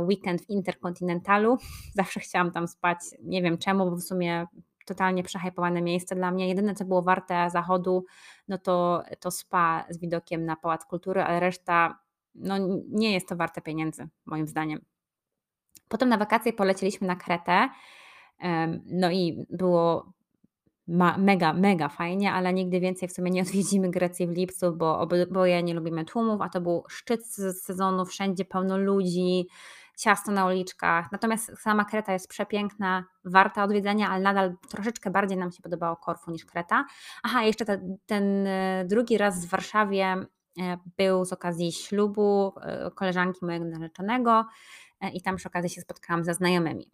weekend 0.07 0.41
w 0.41 0.49
Interkontynentalu. 0.49 1.57
Zawsze 1.93 2.19
chciałam 2.19 2.51
tam 2.51 2.67
spać, 2.67 2.97
nie 3.23 3.41
wiem 3.41 3.57
czemu, 3.57 3.89
bo 3.89 3.95
w 3.95 4.01
sumie 4.01 4.47
totalnie 4.85 5.23
przehypowane 5.23 5.81
miejsce 5.81 6.15
dla 6.15 6.31
mnie. 6.31 6.47
Jedyne, 6.47 6.75
co 6.75 6.85
było 6.85 7.01
warte 7.01 7.49
zachodu, 7.49 8.05
no 8.47 8.57
to, 8.57 9.03
to 9.19 9.31
spa 9.31 9.85
z 9.89 9.99
widokiem 9.99 10.45
na 10.45 10.55
Pałac 10.55 10.85
Kultury, 10.85 11.23
ale 11.23 11.39
reszta 11.39 11.99
no, 12.35 12.55
nie 12.89 13.13
jest 13.13 13.29
to 13.29 13.35
warte 13.35 13.61
pieniędzy, 13.61 14.07
moim 14.25 14.47
zdaniem. 14.47 14.85
Potem 15.87 16.09
na 16.09 16.17
wakacje 16.17 16.53
polecieliśmy 16.53 17.07
na 17.07 17.15
Kretę. 17.15 17.69
No 18.85 19.11
i 19.11 19.45
było 19.49 20.13
ma, 20.89 21.17
mega, 21.17 21.53
mega 21.53 21.89
fajnie, 21.89 22.33
ale 22.33 22.53
nigdy 22.53 22.79
więcej 22.79 23.09
w 23.09 23.11
sumie 23.11 23.31
nie 23.31 23.41
odwiedzimy 23.47 23.91
Grecji 23.91 24.27
w 24.27 24.31
lipcu, 24.31 24.75
bo 24.75 24.99
oboje 24.99 25.63
nie 25.63 25.73
lubimy 25.73 26.05
tłumów, 26.05 26.41
a 26.41 26.49
to 26.49 26.61
był 26.61 26.83
szczyt 26.89 27.27
sezonu, 27.61 28.05
wszędzie 28.05 28.45
pełno 28.45 28.77
ludzi, 28.77 29.47
ciasto 29.99 30.31
na 30.31 30.45
uliczkach. 30.45 31.11
Natomiast 31.11 31.51
sama 31.57 31.85
Kreta 31.85 32.13
jest 32.13 32.27
przepiękna, 32.27 33.05
warta 33.25 33.63
odwiedzenia, 33.63 34.09
ale 34.09 34.23
nadal 34.23 34.55
troszeczkę 34.69 35.11
bardziej 35.11 35.37
nam 35.37 35.51
się 35.51 35.61
podobało 35.61 35.95
Korfu 35.95 36.31
niż 36.31 36.45
Kreta. 36.45 36.85
Aha, 37.23 37.43
jeszcze 37.43 37.65
te, 37.65 37.97
ten 38.05 38.47
e, 38.47 38.85
drugi 38.87 39.17
raz 39.17 39.45
w 39.45 39.49
Warszawie 39.49 40.05
e, 40.05 40.25
był 40.97 41.25
z 41.25 41.33
okazji 41.33 41.71
ślubu 41.71 42.53
e, 42.61 42.91
koleżanki 42.91 43.45
mojego 43.45 43.65
narzeczonego 43.65 44.45
i 45.13 45.21
tam 45.21 45.35
przy 45.35 45.47
okazji 45.47 45.69
się 45.69 45.81
spotkałam 45.81 46.23
ze 46.23 46.33
znajomymi. 46.33 46.91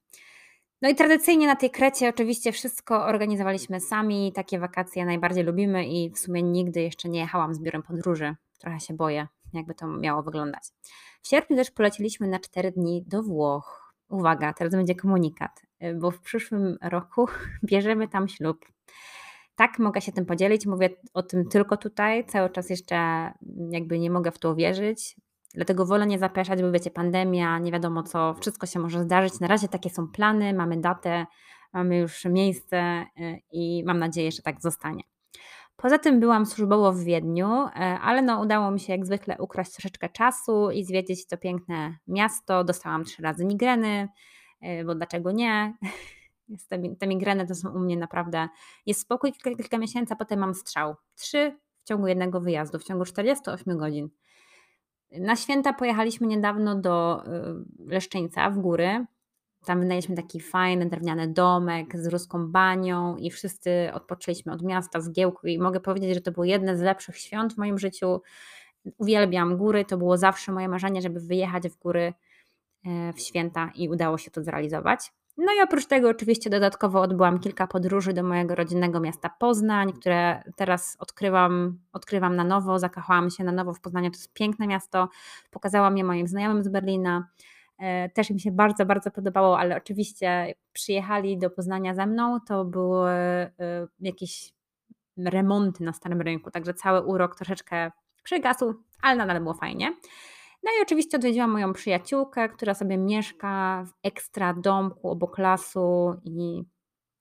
No 0.86 0.92
i 0.92 0.96
tradycyjnie 0.96 1.48
na 1.48 1.56
tej 1.56 1.72
Krecie 1.72 2.10
oczywiście 2.10 2.52
wszystko 2.52 3.06
organizowaliśmy 3.06 3.80
sami. 3.80 4.32
Takie 4.36 4.60
wakacje 4.60 5.06
najbardziej 5.06 5.44
lubimy 5.44 5.88
i 5.88 6.10
w 6.10 6.20
sumie 6.20 6.44
nigdy 6.44 6.82
jeszcze 6.82 7.10
nie 7.10 7.20
jechałam 7.20 7.54
z 7.54 7.60
biurem 7.60 7.84
podróży. 7.84 8.36
Trochę 8.60 8.80
się 8.80 8.94
boję, 8.94 9.28
jakby 9.54 9.76
to 9.76 9.88
miało 9.88 10.24
wyglądać. 10.24 10.64
W 11.22 11.28
sierpniu 11.28 11.58
też 11.58 11.72
poleciliśmy 11.72 12.28
na 12.28 12.40
4 12.40 12.72
dni 12.72 13.04
do 13.08 13.24
Włoch. 13.24 13.94
Uwaga, 14.10 14.54
teraz 14.54 14.76
będzie 14.76 14.96
komunikat, 14.96 15.62
bo 15.96 16.12
w 16.12 16.20
przyszłym 16.20 16.78
roku 16.82 17.28
bierzemy 17.70 18.08
tam 18.08 18.28
ślub. 18.28 18.66
Tak, 19.56 19.80
mogę 19.80 20.02
się 20.02 20.12
tym 20.12 20.26
podzielić. 20.26 20.66
Mówię 20.66 20.90
o 21.14 21.24
tym 21.24 21.50
tylko 21.50 21.78
tutaj. 21.78 22.26
Cały 22.26 22.50
czas 22.50 22.70
jeszcze 22.70 22.96
jakby 23.70 24.00
nie 24.00 24.10
mogę 24.10 24.32
w 24.32 24.40
to 24.40 24.52
uwierzyć. 24.52 25.16
Dlatego 25.56 25.86
wolę 25.86 26.08
nie 26.08 26.20
zapraszać, 26.20 26.62
bo 26.62 26.72
wiecie, 26.72 26.92
pandemia, 26.92 27.60
nie 27.60 27.72
wiadomo 27.72 28.04
co, 28.04 28.34
wszystko 28.34 28.68
się 28.68 28.80
może 28.80 29.04
zdarzyć. 29.04 29.40
Na 29.40 29.48
razie 29.48 29.68
takie 29.68 29.90
są 29.90 30.08
plany, 30.08 30.54
mamy 30.54 30.78
datę, 30.78 31.26
mamy 31.74 31.98
już 31.98 32.26
miejsce 32.26 33.06
y, 33.20 33.42
i 33.52 33.84
mam 33.86 34.00
nadzieję, 34.00 34.32
że 34.32 34.42
tak 34.42 34.62
zostanie. 34.62 35.04
Poza 35.76 36.00
tym 36.00 36.20
byłam 36.20 36.46
służbowo 36.46 36.94
w 36.94 37.00
Wiedniu, 37.00 37.48
y, 37.48 37.72
ale 37.80 38.22
no 38.22 38.42
udało 38.42 38.72
mi 38.72 38.80
się 38.80 38.94
jak 38.94 39.06
zwykle 39.06 39.38
ukraść 39.40 39.72
troszeczkę 39.72 40.10
czasu 40.10 40.72
i 40.72 40.84
zwiedzić 40.84 41.28
to 41.28 41.38
piękne 41.38 41.98
miasto. 42.08 42.64
Dostałam 42.64 43.04
trzy 43.04 43.22
razy 43.22 43.46
migreny, 43.46 44.08
y, 44.64 44.86
bo 44.86 44.96
dlaczego 44.96 45.32
nie? 45.32 45.74
Te 47.00 47.08
migreny 47.08 47.48
to 47.48 47.56
są 47.56 47.70
u 47.70 47.80
mnie 47.80 47.98
naprawdę, 47.98 48.48
jest 48.86 49.02
spokój 49.02 49.32
kilka, 49.32 49.58
kilka 49.58 49.78
miesięcy, 49.78 50.14
a 50.14 50.16
potem 50.16 50.40
mam 50.40 50.54
strzał. 50.54 50.96
Trzy 51.16 51.60
w 51.84 51.88
ciągu 51.88 52.08
jednego 52.08 52.42
wyjazdu, 52.42 52.80
w 52.80 52.84
ciągu 52.84 53.06
48 53.06 53.78
godzin. 53.78 54.10
Na 55.20 55.36
święta 55.36 55.74
pojechaliśmy 55.74 56.28
niedawno 56.28 56.76
do 56.76 57.24
y, 57.26 57.30
Leszczyńca 57.86 58.50
w 58.50 58.60
góry. 58.60 59.06
Tam 59.66 59.80
wynajęliśmy 59.80 60.16
taki 60.16 60.40
fajny 60.40 60.86
drewniany 60.86 61.28
domek 61.28 61.98
z 61.98 62.08
ruską 62.08 62.52
banią 62.52 63.18
i 63.18 63.32
wszyscy 63.32 63.90
odpoczęliśmy 63.94 64.54
od 64.54 64.62
miasta 64.62 65.02
z 65.02 65.12
Giełku 65.12 65.48
i 65.48 65.60
mogę 65.60 65.80
powiedzieć, 65.80 66.14
że 66.14 66.22
to 66.22 66.32
było 66.32 66.46
jedne 66.46 66.78
z 66.78 66.82
lepszych 66.82 67.18
świąt 67.18 67.54
w 67.54 67.58
moim 67.58 67.78
życiu. 67.78 68.22
Uwielbiam 68.98 69.58
góry, 69.58 69.86
to 69.86 69.98
było 69.98 70.18
zawsze 70.18 70.52
moje 70.52 70.68
marzenie, 70.68 71.02
żeby 71.02 71.20
wyjechać 71.20 71.70
w 71.70 71.78
góry 71.78 72.14
e, 72.86 73.14
w 73.14 73.20
święta 73.20 73.72
i 73.76 73.90
udało 73.90 74.18
się 74.18 74.32
to 74.32 74.44
zrealizować. 74.44 75.12
No 75.38 75.54
i 75.60 75.62
oprócz 75.64 75.86
tego 75.86 76.10
oczywiście 76.10 76.50
dodatkowo 76.50 77.02
odbyłam 77.02 77.40
kilka 77.40 77.68
podróży 77.68 78.14
do 78.14 78.24
mojego 78.24 78.56
rodzinnego 78.56 79.00
miasta 79.00 79.30
Poznań, 79.30 79.94
które 79.94 80.44
teraz 80.56 80.98
odkrywam, 81.00 81.80
odkrywam 81.94 82.36
na 82.36 82.44
nowo, 82.44 82.80
zakochałam 82.80 83.30
się 83.30 83.44
na 83.44 83.52
nowo 83.52 83.74
w 83.74 83.82
Poznaniu. 83.82 84.12
To 84.12 84.18
jest 84.18 84.34
piękne 84.34 84.68
miasto, 84.68 85.10
pokazałam 85.52 85.98
je 85.98 86.04
moim 86.04 86.28
znajomym 86.28 86.64
z 86.64 86.68
Berlina. 86.68 87.28
E, 87.80 88.10
też 88.10 88.30
im 88.30 88.40
się 88.40 88.52
bardzo, 88.52 88.86
bardzo 88.86 89.12
podobało, 89.12 89.60
ale 89.60 89.78
oczywiście 89.78 90.54
przyjechali 90.74 91.38
do 91.38 91.50
Poznania 91.50 91.96
ze 91.96 92.06
mną, 92.06 92.40
to 92.48 92.66
były 92.66 93.12
e, 93.12 93.52
jakieś 94.00 94.54
remonty 95.18 95.84
na 95.84 95.94
starym 95.94 96.22
rynku, 96.22 96.52
także 96.52 96.74
cały 96.74 97.02
urok 97.02 97.36
troszeczkę 97.36 97.92
przygasł, 98.24 98.74
ale 99.02 99.16
nadal 99.16 99.42
było 99.42 99.54
fajnie. 99.54 99.94
No 100.66 100.72
i 100.72 100.82
oczywiście 100.82 101.18
odwiedziłam 101.18 101.52
moją 101.52 101.74
przyjaciółkę, 101.74 102.50
która 102.50 102.74
sobie 102.74 102.98
mieszka 102.98 103.84
w 103.88 103.94
ekstra 104.04 104.54
domku 104.54 105.10
obok 105.10 105.38
lasu 105.38 106.16
i 106.24 106.64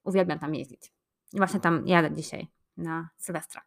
uwielbiam 0.04 0.38
tam 0.38 0.54
jeździć. 0.54 0.92
I 1.32 1.36
właśnie 1.36 1.60
tam 1.60 1.86
jadę 1.86 2.12
dzisiaj 2.12 2.46
na 2.76 3.08
Sylwestra. 3.16 3.62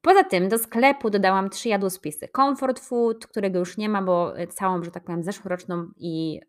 Poza 0.00 0.24
tym 0.24 0.48
do 0.48 0.58
sklepu 0.58 1.10
dodałam 1.10 1.50
trzy 1.50 1.68
jadłospisy. 1.68 2.28
Comfort 2.36 2.80
Food, 2.80 3.26
którego 3.26 3.58
już 3.58 3.76
nie 3.76 3.88
ma, 3.88 4.02
bo 4.02 4.34
całą, 4.50 4.82
że 4.82 4.90
tak 4.90 5.04
powiem, 5.04 5.22
zeszłoroczną 5.22 5.86
i 5.96 6.40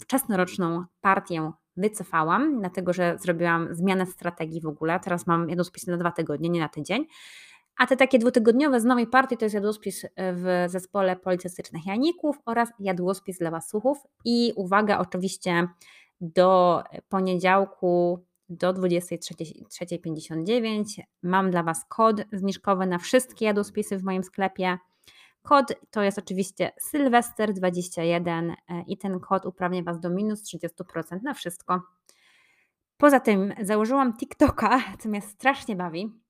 wczesnoroczną 0.00 0.84
partię 1.00 1.52
wycofałam, 1.76 2.60
dlatego 2.60 2.92
że 2.92 3.16
zrobiłam 3.18 3.74
zmianę 3.74 4.06
strategii 4.06 4.60
w 4.60 4.66
ogóle. 4.66 5.00
Teraz 5.00 5.26
mam 5.26 5.50
jadłospisy 5.50 5.90
na 5.90 5.96
dwa 5.96 6.10
tygodnie, 6.10 6.48
nie 6.48 6.60
na 6.60 6.68
tydzień. 6.68 7.06
A 7.76 7.86
te 7.86 7.96
takie 7.96 8.18
dwutygodniowe 8.18 8.80
z 8.80 8.84
nowej 8.84 9.06
partii 9.06 9.36
to 9.36 9.44
jest 9.44 9.54
jadłospis 9.54 10.04
e, 10.04 10.08
w 10.16 10.64
zespole 10.66 11.16
policystycznych 11.16 11.86
janików 11.86 12.36
oraz 12.46 12.68
jadłospis 12.78 13.38
dla 13.38 13.50
Wasuchów. 13.50 13.98
I 14.24 14.52
uwaga, 14.56 14.98
oczywiście 14.98 15.68
do 16.20 16.82
poniedziałku 17.08 18.24
do 18.48 18.72
23.59 18.72 20.84
mam 21.22 21.50
dla 21.50 21.62
Was 21.62 21.84
kod 21.88 22.16
zniżkowy 22.32 22.86
na 22.86 22.98
wszystkie 22.98 23.44
jadłospisy 23.44 23.98
w 23.98 24.02
moim 24.02 24.24
sklepie. 24.24 24.78
Kod 25.42 25.72
to 25.90 26.02
jest 26.02 26.18
oczywiście 26.18 26.72
Sylwester21 26.92 28.52
e, 28.68 28.82
i 28.86 28.98
ten 28.98 29.20
kod 29.20 29.46
uprawnia 29.46 29.82
Was 29.82 30.00
do 30.00 30.10
minus 30.10 30.54
30% 30.54 31.22
na 31.22 31.34
wszystko. 31.34 31.82
Poza 32.96 33.20
tym 33.20 33.54
założyłam 33.62 34.16
TikToka, 34.16 34.80
co 34.98 35.08
mnie 35.08 35.22
strasznie 35.22 35.76
bawi 35.76 36.23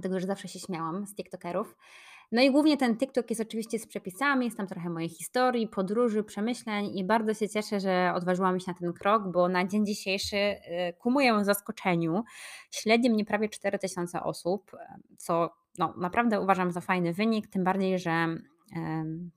dlatego 0.00 0.20
że 0.20 0.26
zawsze 0.26 0.48
się 0.48 0.58
śmiałam 0.58 1.06
z 1.06 1.14
TikTokerów. 1.14 1.76
No 2.32 2.42
i 2.42 2.50
głównie 2.50 2.76
ten 2.76 2.96
TikTok 2.96 3.30
jest 3.30 3.42
oczywiście 3.42 3.78
z 3.78 3.86
przepisami, 3.86 4.44
jest 4.44 4.56
tam 4.56 4.66
trochę 4.66 4.90
mojej 4.90 5.08
historii, 5.08 5.68
podróży, 5.68 6.24
przemyśleń 6.24 6.98
i 6.98 7.04
bardzo 7.04 7.34
się 7.34 7.48
cieszę, 7.48 7.80
że 7.80 8.12
odważyłam 8.14 8.60
się 8.60 8.64
na 8.68 8.74
ten 8.74 8.92
krok, 8.92 9.22
bo 9.32 9.48
na 9.48 9.66
dzień 9.66 9.86
dzisiejszy 9.86 10.36
y, 10.36 10.58
ku 10.98 11.10
mojemu 11.10 11.44
zaskoczeniu 11.44 12.24
śledzi 12.70 13.10
mnie 13.10 13.24
prawie 13.24 13.48
4000 13.48 14.22
osób, 14.22 14.76
co 15.18 15.50
no, 15.78 15.94
naprawdę 15.96 16.40
uważam 16.40 16.72
za 16.72 16.80
fajny 16.80 17.12
wynik, 17.12 17.46
tym 17.46 17.64
bardziej, 17.64 17.98
że 17.98 18.26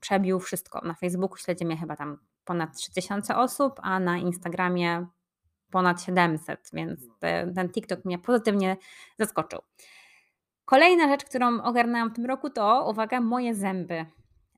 przebił 0.00 0.40
wszystko. 0.40 0.80
Na 0.84 0.94
Facebooku 0.94 1.36
śledzi 1.36 1.66
mnie 1.66 1.76
chyba 1.76 1.96
tam 1.96 2.18
ponad 2.44 2.76
3000 2.76 3.36
osób, 3.36 3.80
a 3.82 4.00
na 4.00 4.18
Instagramie 4.18 5.06
ponad 5.70 6.02
700, 6.02 6.70
więc 6.72 7.00
te, 7.18 7.52
ten 7.54 7.68
TikTok 7.68 8.04
mnie 8.04 8.18
pozytywnie 8.18 8.76
zaskoczył. 9.18 9.60
Kolejna 10.70 11.08
rzecz, 11.08 11.24
którą 11.24 11.62
ogarnęłam 11.62 12.10
w 12.10 12.14
tym 12.14 12.26
roku, 12.26 12.50
to 12.50 12.86
uwaga, 12.90 13.20
moje 13.20 13.54
zęby. 13.54 14.06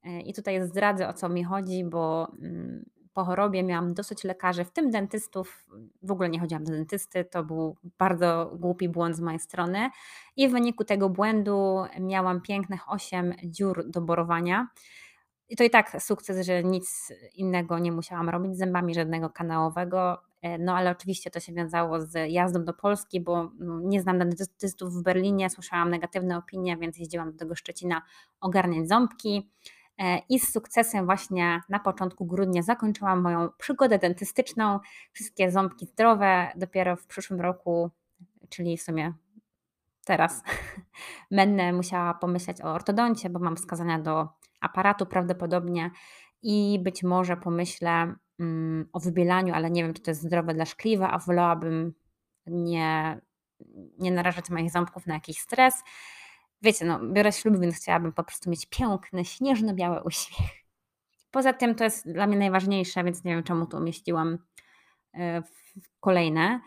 E, 0.05 0.20
I 0.20 0.35
tutaj 0.35 0.66
zdradzę 0.66 1.09
o 1.09 1.12
co 1.12 1.29
mi 1.29 1.44
chodzi, 1.44 1.85
bo 1.85 2.33
mm, 2.42 2.85
po 3.14 3.25
chorobie 3.25 3.62
miałam 3.62 3.94
dosyć 3.94 4.25
lekarzy, 4.25 4.64
w 4.64 4.70
tym 4.70 4.90
dentystów. 4.90 5.66
W 6.03 6.11
ogóle 6.11 6.29
nie 6.29 6.40
chodziłam 6.40 6.64
do 6.64 6.72
dentysty, 6.72 7.25
to 7.25 7.44
był 7.44 7.77
bardzo 7.98 8.53
głupi 8.59 8.88
błąd 8.88 9.16
z 9.16 9.20
mojej 9.20 9.40
strony. 9.40 9.90
I 10.37 10.48
w 10.48 10.53
wyniku 10.53 10.85
tego 10.85 11.09
błędu 11.09 11.85
miałam 12.01 12.40
pięknych 12.40 12.90
8 12.90 13.35
dziur 13.44 13.90
do 13.90 14.01
borowania. 14.01 14.68
I 15.48 15.57
to 15.57 15.64
i 15.64 15.70
tak 15.70 16.03
sukces, 16.03 16.46
że 16.46 16.64
nic 16.64 17.12
innego 17.35 17.79
nie 17.79 17.92
musiałam 17.92 18.29
robić 18.29 18.55
z 18.55 18.59
zębami, 18.59 18.94
żadnego 18.94 19.31
kanałowego. 19.31 20.32
E, 20.42 20.59
no 20.59 20.76
ale 20.76 20.90
oczywiście 20.90 21.31
to 21.31 21.40
się 21.40 21.52
wiązało 21.52 22.00
z 22.00 22.33
jazdą 22.33 22.64
do 22.64 22.72
Polski, 22.72 23.20
bo 23.20 23.50
no, 23.59 23.81
nie 23.81 24.02
znam 24.02 24.18
dentystów 24.18 24.94
w 24.94 25.02
Berlinie, 25.02 25.50
słyszałam 25.50 25.90
negatywne 25.90 26.37
opinie, 26.37 26.76
więc 26.76 26.98
jeździłam 26.98 27.33
do 27.33 27.38
tego 27.38 27.55
Szczecina 27.55 28.02
ogarniać 28.40 28.88
ząbki. 28.88 29.50
e, 29.98 30.18
i 30.28 30.40
z 30.40 30.52
sukcesem 30.52 31.05
właśnie 31.05 31.61
na 31.68 31.78
początku 31.78 32.26
grudnia 32.26 32.62
zakończyłam 32.62 33.20
moją 33.20 33.48
przygodę 33.59 33.98
dentystyczną. 33.98 34.81
Wszystkie 35.12 35.50
ząbki 35.50 35.87
zdrowe. 35.87 36.52
Dopiero 36.57 36.96
w 36.96 37.07
przyszłym 37.07 37.40
roku, 37.40 37.90
czyli 38.48 38.76
w 38.76 38.83
sumie 38.83 39.12
teraz, 40.05 40.42
będę 41.31 41.72
musiała 41.72 42.14
pomyśleć 42.14 42.61
o 42.61 42.74
ortodoncie, 42.74 43.31
bo 43.31 43.38
mam 43.38 43.57
wskazania 43.57 43.98
do 43.98 44.28
aparatu 44.61 45.07
prawdopodobnie 45.07 45.90
i 46.42 46.78
być 46.83 47.02
może 47.02 47.37
pomyślę 47.37 47.90
mm, 47.92 48.16
o 48.92 49.01
wybielaniu, 49.01 49.55
ale 49.55 49.71
nie 49.71 49.83
wiem, 49.83 49.95
czy 49.95 50.03
to 50.03 50.11
jest 50.11 50.23
zdrowe 50.23 50.55
dla 50.55 50.64
szkliwa, 50.64 51.11
a 51.11 51.18
wolałabym 51.18 51.95
nie, 52.47 53.21
nie 53.99 54.11
narażać 54.11 54.51
moich 54.51 54.71
ząbków 54.71 55.07
na 55.07 55.14
jakiś 55.14 55.38
stres. 55.38 55.75
Wiecie, 56.62 56.85
no, 56.85 57.01
biorę 57.12 57.33
ślub, 57.33 57.61
więc 57.61 57.77
chciałabym 57.77 58.12
po 58.12 58.25
prostu 58.25 58.51
mieć 58.51 58.66
piękny, 58.66 59.25
śnieżno-biały 59.25 60.03
uśmiech. 60.03 60.51
Poza 61.31 61.53
tym 61.53 61.75
to 61.75 61.85
jest 61.85 62.12
dla 62.12 62.27
mnie 62.27 62.37
najważniejsze, 62.37 63.05
więc 63.05 63.25
nie 63.25 63.35
wiem, 63.35 63.42
czemu 63.42 63.66
tu 63.66 63.77
umieściłam 63.77 64.38
e, 65.14 65.42
kolejne. 66.01 66.61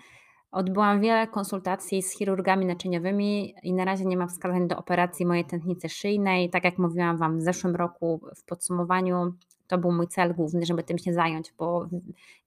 Odbyłam 0.52 1.02
wiele 1.02 1.28
konsultacji 1.28 2.02
z 2.04 2.18
chirurgami 2.18 2.66
naczyniowymi 2.66 3.56
i 3.64 3.74
na 3.74 3.86
razie 3.86 4.06
nie 4.06 4.18
ma 4.18 4.28
wskazań 4.28 4.68
do 4.68 4.78
operacji 4.78 5.26
mojej 5.26 5.46
tętnicy 5.46 5.90
szyjnej. 5.90 6.50
Tak 6.50 6.64
jak 6.64 6.78
mówiłam 6.78 7.18
Wam 7.18 7.40
w 7.40 7.42
zeszłym 7.42 7.76
roku 7.76 8.22
w 8.36 8.44
podsumowaniu, 8.44 9.34
to 9.68 9.78
był 9.78 9.92
mój 9.92 10.08
cel 10.08 10.34
główny, 10.34 10.66
żeby 10.66 10.84
tym 10.84 10.98
się 10.98 11.14
zająć, 11.14 11.54
bo 11.58 11.88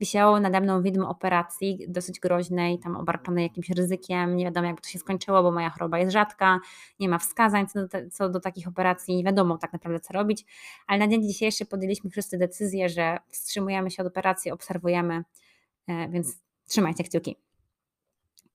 wisiało 0.01 0.41
nade 0.41 0.61
mną 0.61 0.83
widmo 0.83 1.09
operacji 1.09 1.87
dosyć 1.89 2.21
groźnej, 2.21 2.79
tam 2.79 2.97
obarczonej 2.97 3.43
jakimś 3.43 3.71
ryzykiem. 3.71 4.37
Nie 4.37 4.45
wiadomo, 4.45 4.67
jak 4.67 4.81
to 4.81 4.89
się 4.89 4.99
skończyło, 4.99 5.43
bo 5.43 5.51
moja 5.51 5.71
choroba 5.71 5.99
jest 5.99 6.13
rzadka, 6.13 6.61
nie 7.01 7.09
ma 7.09 7.19
wskazań 7.19 7.67
co 7.67 7.81
do, 7.81 7.89
te, 7.89 8.11
co 8.11 8.29
do 8.29 8.41
takich 8.41 8.69
operacji, 8.69 9.17
nie 9.17 9.25
wiadomo 9.25 9.59
tak 9.59 9.73
naprawdę, 9.73 10.01
co 10.01 10.15
robić. 10.15 10.45
Ale 10.87 10.99
na 10.99 11.09
dzień 11.09 11.23
dzisiejszy 11.23 11.67
podjęliśmy 11.67 12.11
wszyscy 12.11 12.39
decyzję, 12.39 12.89
że 12.89 13.19
wstrzymujemy 13.29 13.91
się 13.91 14.03
od 14.03 14.09
operacji, 14.09 14.51
obserwujemy, 14.51 15.25
e, 15.89 16.09
więc 16.09 16.39
trzymajcie 16.69 17.05
kciuki. 17.05 17.48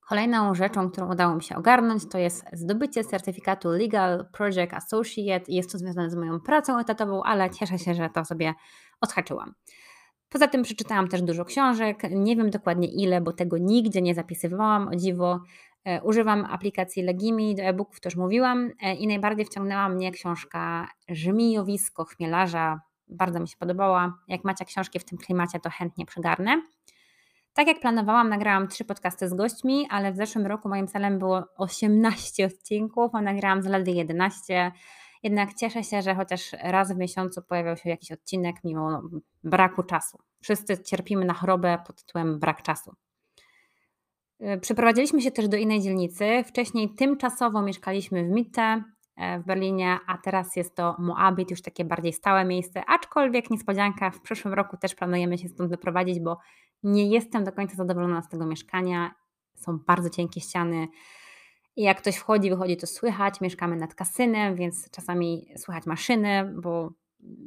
Kolejną 0.08 0.54
rzeczą, 0.54 0.90
którą 0.90 1.12
udało 1.12 1.34
mi 1.34 1.42
się 1.42 1.56
ogarnąć, 1.56 2.02
to 2.08 2.18
jest 2.18 2.44
zdobycie 2.52 3.04
certyfikatu 3.04 3.68
Legal 3.70 4.26
Project 4.32 4.74
Associate. 4.74 5.44
Jest 5.48 5.72
to 5.72 5.78
związane 5.78 6.10
z 6.10 6.14
moją 6.14 6.40
pracą 6.40 6.78
etatową, 6.78 7.22
ale 7.22 7.50
cieszę 7.50 7.78
się, 7.78 7.94
że 7.94 8.10
to 8.10 8.24
sobie 8.24 8.54
odhaczyłam. 9.00 9.54
Poza 10.28 10.48
tym 10.48 10.62
przeczytałam 10.62 11.08
też 11.08 11.22
dużo 11.22 11.44
książek. 11.44 12.02
Nie 12.10 12.36
wiem 12.36 12.50
dokładnie 12.50 12.88
ile, 12.88 13.20
bo 13.20 13.32
tego 13.32 13.58
nigdzie 13.58 14.02
nie 14.02 14.14
zapisywałam. 14.14 14.88
O 14.88 14.96
dziwo, 14.96 15.40
e, 15.84 16.02
używam 16.02 16.44
aplikacji 16.44 17.02
Legimi 17.02 17.54
do 17.54 17.62
e-booków, 17.62 18.00
to 18.00 18.06
już 18.08 18.16
mówiłam. 18.16 18.70
E, 18.82 18.94
I 18.94 19.06
najbardziej 19.06 19.46
wciągnęła 19.46 19.88
mnie 19.88 20.12
książka 20.12 20.88
Żmijowisko 21.08 22.04
chmielarza. 22.04 22.80
Bardzo 23.08 23.40
mi 23.40 23.48
się 23.48 23.56
podobała. 23.56 24.18
Jak 24.28 24.44
macie 24.44 24.64
książki 24.64 24.98
w 24.98 25.04
tym 25.04 25.18
klimacie, 25.18 25.60
to 25.60 25.70
chętnie 25.70 26.06
przygarnę. 26.06 26.62
Tak 27.54 27.66
jak 27.66 27.80
planowałam, 27.80 28.28
nagrałam 28.28 28.68
trzy 28.68 28.84
podcasty 28.84 29.28
z 29.28 29.34
gośćmi, 29.34 29.86
ale 29.90 30.12
w 30.12 30.16
zeszłym 30.16 30.46
roku 30.46 30.68
moim 30.68 30.88
celem 30.88 31.18
było 31.18 31.44
18 31.56 32.46
odcinków, 32.46 33.14
a 33.14 33.20
nagrałam 33.20 33.62
zaledwie 33.62 33.92
11. 33.92 34.72
Jednak 35.22 35.54
cieszę 35.54 35.84
się, 35.84 36.02
że 36.02 36.14
chociaż 36.14 36.52
raz 36.62 36.92
w 36.92 36.96
miesiącu 36.96 37.42
pojawiał 37.42 37.76
się 37.76 37.90
jakiś 37.90 38.12
odcinek 38.12 38.56
mimo 38.64 39.02
braku 39.44 39.82
czasu. 39.82 40.18
Wszyscy 40.42 40.82
cierpimy 40.82 41.24
na 41.24 41.34
chorobę 41.34 41.78
pod 41.86 42.04
tytułem 42.04 42.38
brak 42.38 42.62
czasu. 42.62 42.94
Y, 44.40 44.60
przeprowadziliśmy 44.60 45.22
się 45.22 45.30
też 45.30 45.48
do 45.48 45.56
innej 45.56 45.80
dzielnicy. 45.80 46.44
Wcześniej 46.46 46.94
tymczasowo 46.94 47.62
mieszkaliśmy 47.62 48.24
w 48.24 48.28
Mitte 48.28 48.82
e, 49.16 49.38
w 49.38 49.44
Berlinie, 49.44 49.98
a 50.06 50.18
teraz 50.18 50.56
jest 50.56 50.76
to 50.76 50.96
Moabit, 50.98 51.50
już 51.50 51.62
takie 51.62 51.84
bardziej 51.84 52.12
stałe 52.12 52.44
miejsce. 52.44 52.82
Aczkolwiek 52.86 53.50
niespodzianka, 53.50 54.10
w 54.10 54.20
przyszłym 54.20 54.54
roku 54.54 54.76
też 54.76 54.94
planujemy 54.94 55.38
się 55.38 55.48
stąd 55.48 55.70
wyprowadzić, 55.70 56.20
bo 56.20 56.38
nie 56.84 57.08
jestem 57.08 57.44
do 57.44 57.52
końca 57.52 57.74
zadowolona 57.74 58.22
z 58.22 58.28
tego 58.28 58.46
mieszkania. 58.46 59.14
Są 59.54 59.78
bardzo 59.78 60.10
cienkie 60.10 60.40
ściany. 60.40 60.88
I 61.76 61.82
jak 61.82 61.98
ktoś 61.98 62.16
wchodzi, 62.16 62.50
wychodzi, 62.50 62.76
to 62.76 62.86
słychać. 62.86 63.40
Mieszkamy 63.40 63.76
nad 63.76 63.94
kasynem, 63.94 64.56
więc 64.56 64.90
czasami 64.90 65.46
słychać 65.56 65.86
maszyny, 65.86 66.54
bo 66.62 66.92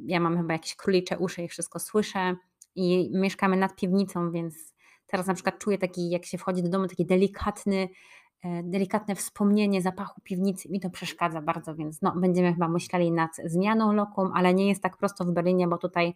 ja 0.06 0.20
mam 0.20 0.36
chyba 0.36 0.52
jakieś 0.52 0.76
królicze 0.76 1.18
uszy 1.18 1.42
i 1.42 1.48
wszystko 1.48 1.78
słyszę. 1.78 2.36
I 2.74 3.10
mieszkamy 3.14 3.56
nad 3.56 3.76
piwnicą, 3.76 4.30
więc 4.30 4.74
teraz 5.06 5.26
na 5.26 5.34
przykład 5.34 5.58
czuję 5.58 5.78
taki, 5.78 6.10
jak 6.10 6.26
się 6.26 6.38
wchodzi 6.38 6.62
do 6.62 6.68
domu, 6.68 6.88
taki 6.88 7.06
delikatny, 7.06 7.88
e, 8.44 8.62
delikatne 8.62 9.14
wspomnienie 9.14 9.82
zapachu 9.82 10.20
piwnicy. 10.20 10.68
Mi 10.68 10.80
to 10.80 10.90
przeszkadza 10.90 11.42
bardzo, 11.42 11.74
więc 11.74 12.02
no, 12.02 12.12
będziemy 12.16 12.52
chyba 12.52 12.68
myśleli 12.68 13.12
nad 13.12 13.30
zmianą 13.44 13.92
lokum, 13.92 14.30
ale 14.34 14.54
nie 14.54 14.68
jest 14.68 14.82
tak 14.82 14.96
prosto 14.96 15.24
w 15.24 15.32
Berlinie, 15.32 15.68
bo 15.68 15.78
tutaj, 15.78 16.14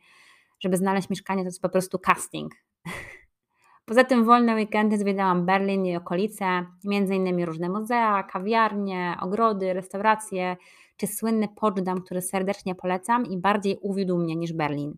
żeby 0.60 0.76
znaleźć 0.76 1.10
mieszkanie, 1.10 1.42
to 1.42 1.48
jest 1.48 1.62
po 1.62 1.68
prostu 1.68 1.98
casting. 1.98 2.54
Poza 3.86 4.04
tym 4.04 4.24
wolne 4.24 4.54
weekendy 4.54 4.98
zwiedzałam 4.98 5.46
Berlin 5.46 5.86
i 5.86 5.96
okolice, 5.96 6.66
innymi 6.84 7.44
różne 7.44 7.68
muzea, 7.68 8.22
kawiarnie, 8.22 9.16
ogrody, 9.20 9.72
restauracje, 9.72 10.56
czy 10.96 11.06
słynny 11.06 11.48
Poczdam, 11.56 12.02
który 12.02 12.22
serdecznie 12.22 12.74
polecam 12.74 13.26
i 13.26 13.38
bardziej 13.38 13.78
uwiódł 13.80 14.18
mnie 14.18 14.36
niż 14.36 14.52
Berlin. 14.52 14.96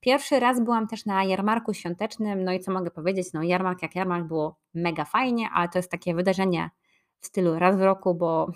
Pierwszy 0.00 0.40
raz 0.40 0.60
byłam 0.60 0.86
też 0.86 1.06
na 1.06 1.24
jarmarku 1.24 1.74
świątecznym, 1.74 2.44
no 2.44 2.52
i 2.52 2.60
co 2.60 2.72
mogę 2.72 2.90
powiedzieć, 2.90 3.32
no 3.34 3.42
jarmark 3.42 3.82
jak 3.82 3.94
jarmark 3.94 4.26
było 4.26 4.56
mega 4.74 5.04
fajnie, 5.04 5.48
ale 5.54 5.68
to 5.68 5.78
jest 5.78 5.90
takie 5.90 6.14
wydarzenie 6.14 6.70
w 7.20 7.26
stylu 7.26 7.58
raz 7.58 7.76
w 7.76 7.82
roku, 7.82 8.14
bo 8.14 8.52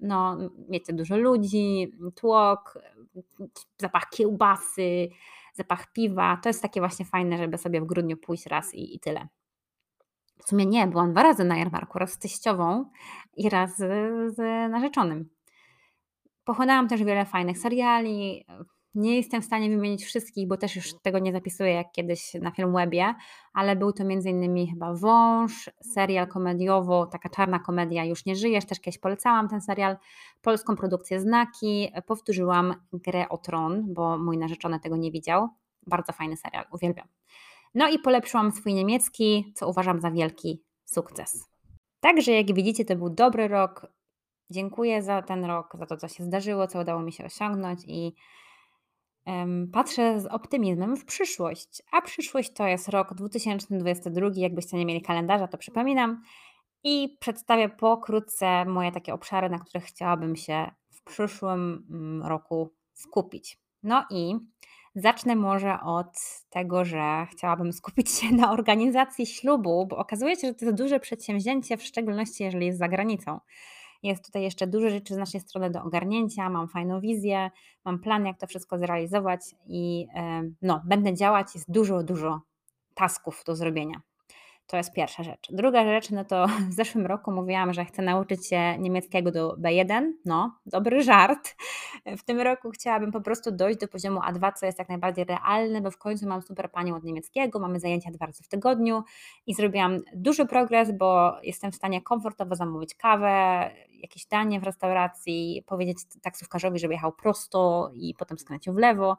no 0.00 0.38
wiecie, 0.68 0.92
dużo 0.92 1.16
ludzi, 1.16 1.92
tłok, 2.14 2.78
zapach 3.78 4.10
kiełbasy, 4.10 5.08
zapach 5.56 5.92
piwa. 5.92 6.36
To 6.42 6.48
jest 6.48 6.62
takie 6.62 6.80
właśnie 6.80 7.04
fajne, 7.04 7.38
żeby 7.38 7.58
sobie 7.58 7.80
w 7.80 7.86
grudniu 7.86 8.16
pójść 8.16 8.46
raz 8.46 8.74
i, 8.74 8.96
i 8.96 9.00
tyle. 9.00 9.28
W 10.38 10.48
sumie 10.48 10.66
nie, 10.66 10.86
byłam 10.86 11.12
dwa 11.12 11.22
razy 11.22 11.44
na 11.44 11.56
jarmarku, 11.56 11.98
raz 11.98 12.12
z 12.12 12.18
teściową 12.18 12.90
i 13.36 13.48
raz 13.48 13.76
z, 13.76 14.38
narzeczonym. 14.70 15.28
Pochłonęłam 16.44 16.88
też 16.88 17.04
wiele 17.04 17.24
fajnych 17.24 17.58
seriali, 17.58 18.46
nie 18.94 19.16
jestem 19.16 19.42
w 19.42 19.44
stanie 19.44 19.68
wymienić 19.68 20.04
wszystkich, 20.04 20.48
bo 20.48 20.56
też 20.56 20.76
już 20.76 20.94
tego 21.02 21.18
nie 21.18 21.32
zapisuję 21.32 21.72
jak 21.72 21.92
kiedyś 21.92 22.34
na 22.34 22.50
Filmwebie, 22.50 23.14
ale 23.52 23.76
był 23.76 23.92
to 23.92 24.02
m.in. 24.02 24.66
chyba 24.70 24.94
Wąż, 24.94 25.70
serial 25.82 26.28
komediowo, 26.28 27.06
taka 27.06 27.28
czarna 27.28 27.58
komedia 27.58 28.04
Już 28.04 28.26
nie 28.26 28.36
żyjesz, 28.36 28.64
też 28.64 28.80
kiedyś 28.80 28.98
polecałam 28.98 29.48
ten 29.48 29.60
serial, 29.60 29.96
polską 30.42 30.76
produkcję 30.76 31.20
Znaki, 31.20 31.92
powtórzyłam 32.06 32.74
Grę 32.92 33.28
o 33.28 33.38
Tron, 33.38 33.94
bo 33.94 34.18
mój 34.18 34.38
narzeczony 34.38 34.80
tego 34.80 34.96
nie 34.96 35.10
widział, 35.10 35.48
bardzo 35.86 36.12
fajny 36.12 36.36
serial, 36.36 36.64
uwielbiam. 36.72 37.08
No 37.74 37.88
i 37.88 37.98
polepszyłam 37.98 38.52
swój 38.52 38.74
niemiecki, 38.74 39.52
co 39.54 39.68
uważam 39.68 40.00
za 40.00 40.10
wielki 40.10 40.62
sukces. 40.84 41.50
Także 42.00 42.32
jak 42.32 42.54
widzicie, 42.54 42.84
to 42.84 42.96
był 42.96 43.10
dobry 43.10 43.48
rok. 43.48 43.86
Dziękuję 44.50 45.02
za 45.02 45.22
ten 45.22 45.44
rok, 45.44 45.76
za 45.78 45.86
to, 45.86 45.96
co 45.96 46.08
się 46.08 46.24
zdarzyło, 46.24 46.66
co 46.66 46.80
udało 46.80 47.02
mi 47.02 47.12
się 47.12 47.24
osiągnąć 47.24 47.80
i 47.86 48.14
patrzę 49.72 50.20
z 50.20 50.26
optymizmem 50.26 50.96
w 50.96 51.04
przyszłość, 51.04 51.82
a 51.92 52.02
przyszłość 52.02 52.52
to 52.52 52.66
jest 52.66 52.88
rok 52.88 53.14
2022. 53.14 54.28
Jakbyście 54.34 54.76
nie 54.76 54.86
mieli 54.86 55.02
kalendarza, 55.02 55.48
to 55.48 55.58
przypominam 55.58 56.22
i 56.84 57.16
przedstawię 57.20 57.68
pokrótce 57.68 58.64
moje 58.64 58.92
takie 58.92 59.14
obszary, 59.14 59.48
na 59.48 59.58
których 59.58 59.84
chciałabym 59.84 60.36
się 60.36 60.70
w 60.90 61.02
przyszłym 61.04 61.86
mm, 61.90 62.22
roku 62.22 62.74
skupić. 62.92 63.58
No 63.82 64.04
i 64.10 64.34
zacznę 64.94 65.36
może 65.36 65.80
od 65.80 66.20
tego, 66.50 66.84
że 66.84 67.26
chciałabym 67.30 67.72
skupić 67.72 68.10
się 68.10 68.32
na 68.32 68.52
organizacji 68.52 69.26
ślubu, 69.26 69.86
bo 69.86 69.96
okazuje 69.96 70.36
się, 70.36 70.46
że 70.48 70.54
to 70.54 70.64
jest 70.64 70.78
duże 70.78 71.00
przedsięwzięcie, 71.00 71.76
w 71.76 71.82
szczególności 71.82 72.44
jeżeli 72.44 72.66
jest 72.66 72.78
za 72.78 72.88
granicą. 72.88 73.40
Jest 74.04 74.24
tutaj 74.26 74.42
jeszcze 74.42 74.66
dużo 74.66 74.90
rzeczy 74.90 75.14
z 75.14 75.16
naszej 75.16 75.40
strony 75.40 75.70
do 75.70 75.82
ogarnięcia, 75.82 76.50
mam 76.50 76.68
fajną 76.68 77.00
wizję, 77.00 77.50
mam 77.84 77.98
plan, 77.98 78.26
jak 78.26 78.38
to 78.38 78.46
wszystko 78.46 78.78
zrealizować 78.78 79.40
i 79.66 80.06
no, 80.62 80.82
będę 80.84 81.14
działać. 81.14 81.54
Jest 81.54 81.70
dużo, 81.70 82.02
dużo 82.02 82.40
tasków 82.94 83.42
do 83.46 83.56
zrobienia. 83.56 84.00
To 84.66 84.76
jest 84.76 84.92
pierwsza 84.92 85.22
rzecz. 85.22 85.48
Druga 85.50 85.84
rzecz, 85.84 86.10
no 86.10 86.24
to 86.24 86.46
w 86.70 86.72
zeszłym 86.72 87.06
roku 87.06 87.32
mówiłam, 87.32 87.72
że 87.72 87.84
chcę 87.84 88.02
nauczyć 88.02 88.48
się 88.48 88.78
niemieckiego 88.78 89.30
do 89.30 89.56
B1. 89.56 90.12
No, 90.24 90.58
dobry 90.66 91.02
żart. 91.02 91.56
W 92.18 92.22
tym 92.22 92.40
roku 92.40 92.70
chciałabym 92.70 93.12
po 93.12 93.20
prostu 93.20 93.52
dojść 93.52 93.78
do 93.78 93.88
poziomu 93.88 94.20
A2, 94.20 94.52
co 94.52 94.66
jest 94.66 94.78
jak 94.78 94.88
najbardziej 94.88 95.24
realne, 95.24 95.80
bo 95.80 95.90
w 95.90 95.98
końcu 95.98 96.28
mam 96.28 96.42
super 96.42 96.70
panią 96.70 96.96
od 96.96 97.04
niemieckiego, 97.04 97.58
mamy 97.58 97.80
zajęcia 97.80 98.10
dwa 98.10 98.26
razy 98.26 98.42
w 98.42 98.48
tygodniu 98.48 99.02
i 99.46 99.54
zrobiłam 99.54 99.98
duży 100.14 100.46
progres, 100.46 100.92
bo 100.98 101.36
jestem 101.42 101.72
w 101.72 101.74
stanie 101.74 102.02
komfortowo 102.02 102.54
zamówić 102.54 102.94
kawę, 102.94 103.70
jakieś 104.04 104.26
danie 104.26 104.60
w 104.60 104.64
restauracji, 104.64 105.64
powiedzieć 105.66 105.98
taksówkarzowi, 106.22 106.78
żeby 106.78 106.94
jechał 106.94 107.12
prosto 107.12 107.90
i 107.94 108.14
potem 108.18 108.38
skręcił 108.38 108.74
w 108.74 108.76
lewo. 108.76 109.16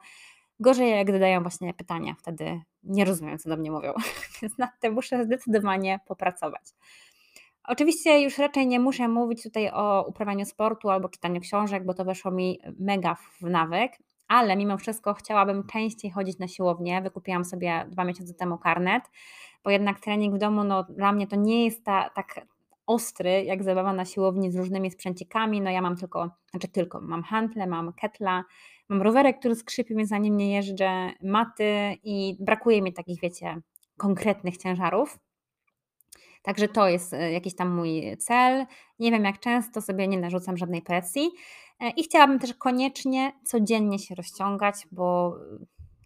Gorzej, 0.59 0.91
jak 0.91 1.11
zadają 1.11 1.41
właśnie 1.41 1.73
pytania, 1.73 2.15
wtedy 2.19 2.61
nie 2.83 3.05
rozumiem, 3.05 3.37
co 3.37 3.49
do 3.49 3.57
mnie 3.57 3.71
mówią, 3.71 3.93
więc 4.41 4.57
nad 4.57 4.69
tym 4.79 4.93
muszę 4.93 5.25
zdecydowanie 5.25 5.99
popracować. 6.07 6.61
Oczywiście 7.67 8.21
już 8.21 8.37
raczej 8.37 8.67
nie 8.67 8.79
muszę 8.79 9.07
mówić 9.07 9.43
tutaj 9.43 9.71
o 9.73 10.05
uprawianiu 10.07 10.45
sportu 10.45 10.89
albo 10.89 11.09
czytaniu 11.09 11.41
książek, 11.41 11.85
bo 11.85 11.93
to 11.93 12.05
weszło 12.05 12.31
mi 12.31 12.59
mega 12.79 13.15
w 13.15 13.41
nawyk, 13.41 13.91
ale 14.27 14.55
mimo 14.55 14.77
wszystko 14.77 15.13
chciałabym 15.13 15.67
częściej 15.67 16.11
chodzić 16.11 16.39
na 16.39 16.47
siłownię. 16.47 17.01
Wykupiłam 17.01 17.45
sobie 17.45 17.85
dwa 17.89 18.03
miesiące 18.03 18.33
temu 18.33 18.57
karnet, 18.57 19.03
bo 19.63 19.69
jednak 19.69 19.99
trening 19.99 20.35
w 20.35 20.37
domu, 20.37 20.63
no 20.63 20.83
dla 20.83 21.11
mnie 21.11 21.27
to 21.27 21.35
nie 21.35 21.65
jest 21.65 21.83
ta, 21.83 22.09
tak 22.09 22.45
ostry, 22.87 23.43
jak 23.43 23.63
zabawa 23.63 23.93
na 23.93 24.05
siłowni 24.05 24.51
z 24.51 24.55
różnymi 24.55 24.91
sprzęcikami. 24.91 25.61
No 25.61 25.71
ja 25.71 25.81
mam 25.81 25.97
tylko, 25.97 26.29
znaczy 26.51 26.67
tylko, 26.67 27.01
mam 27.01 27.23
hantle, 27.23 27.67
mam 27.67 27.93
ketla, 27.93 28.43
mam 28.89 29.01
rowerek, 29.01 29.39
który 29.39 29.55
skrzypi, 29.55 29.95
więc 29.95 30.09
za 30.09 30.17
nim 30.17 30.37
nie 30.37 30.53
jeżdżę, 30.53 31.11
maty 31.23 31.97
i 32.03 32.37
brakuje 32.39 32.81
mi 32.81 32.93
takich, 32.93 33.21
wiecie, 33.21 33.57
konkretnych 33.97 34.57
ciężarów. 34.57 35.19
Także 36.41 36.67
to 36.67 36.89
jest 36.89 37.13
e, 37.13 37.31
jakiś 37.31 37.55
tam 37.55 37.75
mój 37.75 38.17
cel. 38.17 38.65
Nie 38.99 39.11
wiem 39.11 39.23
jak 39.23 39.39
często, 39.39 39.81
sobie 39.81 40.07
nie 40.07 40.17
narzucam 40.17 40.57
żadnej 40.57 40.81
presji. 40.81 41.31
E, 41.79 41.89
I 41.89 42.03
chciałabym 42.03 42.39
też 42.39 42.53
koniecznie 42.53 43.31
codziennie 43.45 43.99
się 43.99 44.15
rozciągać, 44.15 44.75
bo 44.91 45.35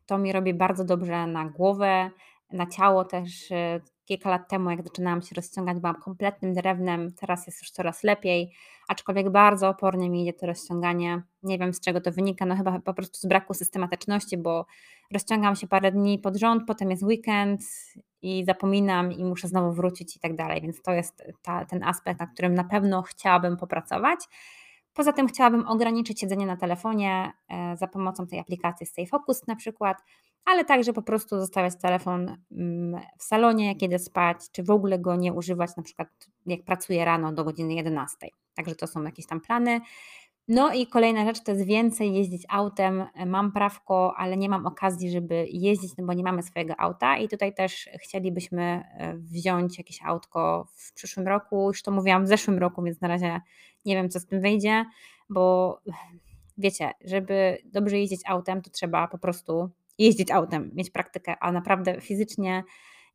to 0.05 0.17
mi 0.17 0.31
robi 0.31 0.53
bardzo 0.53 0.83
dobrze 0.85 1.27
na 1.27 1.45
głowę, 1.45 2.11
na 2.51 2.67
ciało 2.67 3.05
też. 3.05 3.49
Kilka 4.09 4.29
lat 4.29 4.49
temu, 4.49 4.69
jak 4.69 4.83
zaczynałam 4.83 5.21
się 5.21 5.35
rozciągać, 5.35 5.79
byłam 5.79 5.95
kompletnym 5.95 6.53
drewnem, 6.53 7.13
teraz 7.13 7.47
jest 7.47 7.61
już 7.61 7.71
coraz 7.71 8.03
lepiej, 8.03 8.51
aczkolwiek 8.87 9.29
bardzo 9.29 9.69
opornie 9.69 10.09
mi 10.09 10.21
idzie 10.21 10.33
to 10.33 10.45
rozciąganie. 10.45 11.21
Nie 11.43 11.57
wiem 11.57 11.73
z 11.73 11.79
czego 11.79 12.01
to 12.01 12.11
wynika, 12.11 12.45
no 12.45 12.55
chyba 12.55 12.79
po 12.79 12.93
prostu 12.93 13.19
z 13.19 13.25
braku 13.25 13.53
systematyczności, 13.53 14.37
bo 14.37 14.65
rozciągam 15.13 15.55
się 15.55 15.67
parę 15.67 15.91
dni 15.91 16.19
pod 16.19 16.35
rząd, 16.35 16.63
potem 16.67 16.91
jest 16.91 17.03
weekend 17.03 17.61
i 18.21 18.45
zapominam 18.45 19.11
i 19.11 19.25
muszę 19.25 19.47
znowu 19.47 19.71
wrócić 19.71 20.15
i 20.15 20.19
tak 20.19 20.35
dalej, 20.35 20.61
więc 20.61 20.81
to 20.81 20.91
jest 20.91 21.23
ta, 21.41 21.65
ten 21.65 21.83
aspekt, 21.83 22.19
na 22.19 22.27
którym 22.27 22.53
na 22.53 22.63
pewno 22.63 23.01
chciałabym 23.01 23.57
popracować. 23.57 24.19
Poza 24.93 25.13
tym 25.13 25.27
chciałabym 25.27 25.67
ograniczyć 25.67 26.19
siedzenie 26.19 26.45
na 26.45 26.57
telefonie 26.57 27.31
e, 27.49 27.77
za 27.77 27.87
pomocą 27.87 28.27
tej 28.27 28.39
aplikacji 28.39 28.85
Stay 28.85 29.07
Focus 29.07 29.47
na 29.47 29.55
przykład, 29.55 29.97
ale 30.45 30.65
także 30.65 30.93
po 30.93 31.01
prostu 31.01 31.39
zostawiać 31.39 31.73
telefon 31.81 32.37
mm, 32.51 33.01
w 33.17 33.23
salonie, 33.23 33.71
idę 33.71 33.99
spać, 33.99 34.37
czy 34.51 34.63
w 34.63 34.69
ogóle 34.69 34.99
go 34.99 35.15
nie 35.15 35.33
używać, 35.33 35.75
na 35.77 35.83
przykład 35.83 36.07
jak 36.45 36.63
pracuję 36.63 37.05
rano 37.05 37.33
do 37.33 37.43
godziny 37.43 37.73
11. 37.73 38.17
Także 38.55 38.75
to 38.75 38.87
są 38.87 39.03
jakieś 39.03 39.25
tam 39.25 39.41
plany. 39.41 39.81
No 40.49 40.73
i 40.73 40.87
kolejna 40.87 41.25
rzecz 41.25 41.43
to 41.43 41.51
jest 41.51 41.65
więcej 41.65 42.13
jeździć 42.13 42.45
autem. 42.49 43.05
Mam 43.25 43.51
prawko, 43.51 44.13
ale 44.17 44.37
nie 44.37 44.49
mam 44.49 44.65
okazji, 44.65 45.11
żeby 45.11 45.47
jeździć, 45.49 45.97
no 45.97 46.05
bo 46.05 46.13
nie 46.13 46.23
mamy 46.23 46.43
swojego 46.43 46.79
auta 46.79 47.17
i 47.17 47.27
tutaj 47.27 47.53
też 47.53 47.89
chcielibyśmy 48.03 48.61
e, 48.63 49.17
wziąć 49.17 49.77
jakieś 49.77 49.99
autko 50.03 50.67
w 50.75 50.93
przyszłym 50.93 51.27
roku. 51.27 51.67
Już 51.67 51.81
to 51.81 51.91
mówiłam 51.91 52.25
w 52.25 52.27
zeszłym 52.27 52.57
roku, 52.57 52.83
więc 52.83 53.01
na 53.01 53.07
razie 53.07 53.41
nie 53.85 53.95
wiem, 53.95 54.09
co 54.09 54.19
z 54.19 54.25
tym 54.25 54.41
wyjdzie, 54.41 54.85
bo 55.29 55.77
wiecie, 56.57 56.91
żeby 57.05 57.57
dobrze 57.65 57.97
jeździć 57.97 58.21
autem, 58.27 58.61
to 58.61 58.69
trzeba 58.69 59.07
po 59.07 59.17
prostu 59.17 59.69
jeździć 59.97 60.31
autem, 60.31 60.71
mieć 60.73 60.89
praktykę, 60.89 61.35
a 61.39 61.51
naprawdę 61.51 62.01
fizycznie 62.01 62.63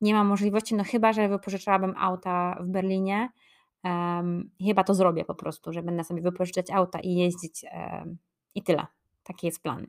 nie 0.00 0.14
mam 0.14 0.27
możliwości, 0.27 0.74
no 0.74 0.85
chyba, 0.85 1.12
że 1.12 1.29
wypożyczałabym 1.29 1.94
auta 1.96 2.59
w 2.61 2.66
Berlinie, 2.66 3.29
Um, 3.85 4.50
chyba 4.66 4.85
to 4.85 4.94
zrobię 4.94 5.24
po 5.24 5.35
prostu, 5.35 5.72
że 5.72 5.83
będę 5.83 6.05
sobie 6.05 6.22
wypożyczać 6.22 6.70
auta 6.70 7.00
i 7.00 7.14
jeździć 7.14 7.64
um, 7.72 8.18
i 8.55 8.62
tyle. 8.62 8.87
Taki 9.24 9.46
jest 9.46 9.62
plan. 9.62 9.87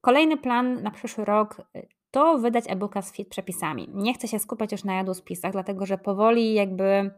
Kolejny 0.00 0.36
plan 0.36 0.82
na 0.82 0.90
przyszły 0.90 1.24
rok 1.24 1.62
y, 1.76 1.88
to 2.10 2.38
wydać 2.38 2.64
e-booka 2.68 3.02
z 3.02 3.12
przepisami. 3.30 3.88
Nie 3.94 4.14
chcę 4.14 4.28
się 4.28 4.38
skupiać 4.38 4.72
już 4.72 4.84
na 4.84 4.94
jadłospisach, 4.94 5.52
dlatego 5.52 5.86
że 5.86 5.98
powoli 5.98 6.54
jakby 6.54 7.10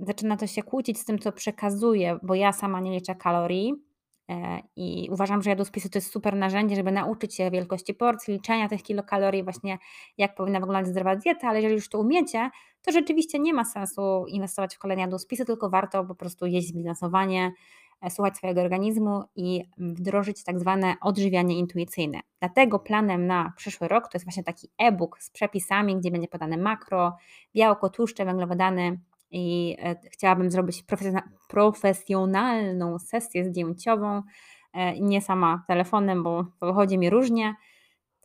zaczyna 0.00 0.36
to 0.36 0.46
się 0.46 0.62
kłócić 0.62 0.98
z 0.98 1.04
tym, 1.04 1.18
co 1.18 1.32
przekazuję, 1.32 2.18
bo 2.22 2.34
ja 2.34 2.52
sama 2.52 2.80
nie 2.80 2.90
liczę 2.90 3.14
kalorii 3.14 3.74
e, 4.30 4.58
i 4.76 5.08
uważam, 5.10 5.42
że 5.42 5.50
jadłospisy 5.50 5.90
to 5.90 5.98
jest 5.98 6.12
super 6.12 6.36
narzędzie, 6.36 6.76
żeby 6.76 6.92
nauczyć 6.92 7.34
się 7.34 7.50
wielkości 7.50 7.94
porcji, 7.94 8.34
liczenia 8.34 8.68
tych 8.68 8.82
kilokalorii, 8.82 9.42
właśnie 9.42 9.78
jak 10.18 10.34
powinna 10.34 10.60
wyglądać 10.60 10.86
zdrowa 10.86 11.16
dieta, 11.16 11.48
ale 11.48 11.58
jeżeli 11.58 11.74
już 11.74 11.88
to 11.88 11.98
umiecie, 11.98 12.50
to 12.82 12.92
rzeczywiście 12.92 13.38
nie 13.38 13.54
ma 13.54 13.64
sensu 13.64 14.24
inwestować 14.28 14.76
w 14.76 14.78
kolejne 14.78 15.02
jadłospisy, 15.02 15.44
tylko 15.44 15.70
warto 15.70 16.04
po 16.04 16.14
prostu 16.14 16.46
jeść 16.46 16.68
zbilansowanie, 16.68 17.52
e, 18.02 18.10
słuchać 18.10 18.36
swojego 18.36 18.60
organizmu 18.60 19.22
i 19.36 19.64
wdrożyć 19.78 20.44
tak 20.44 20.60
zwane 20.60 20.94
odżywianie 21.00 21.58
intuicyjne. 21.58 22.20
Dlatego 22.40 22.78
planem 22.78 23.26
na 23.26 23.52
przyszły 23.56 23.88
rok 23.88 24.04
to 24.04 24.10
jest 24.14 24.26
właśnie 24.26 24.44
taki 24.44 24.68
e-book 24.78 25.22
z 25.22 25.30
przepisami, 25.30 25.96
gdzie 25.96 26.10
będzie 26.10 26.28
podane 26.28 26.56
makro, 26.56 27.16
białko, 27.54 27.88
tłuszcze, 27.88 28.24
węglowodany 28.24 28.98
i 29.30 29.76
e, 29.78 29.96
chciałabym 30.10 30.50
zrobić 30.50 30.84
profesjonalną 31.48 32.98
sesję 32.98 33.44
zdjęciową, 33.44 34.22
e, 34.72 35.00
nie 35.00 35.22
sama 35.22 35.64
telefonem, 35.68 36.22
bo 36.22 36.46
wychodzi 36.62 36.98
mi 36.98 37.10
różnie, 37.10 37.54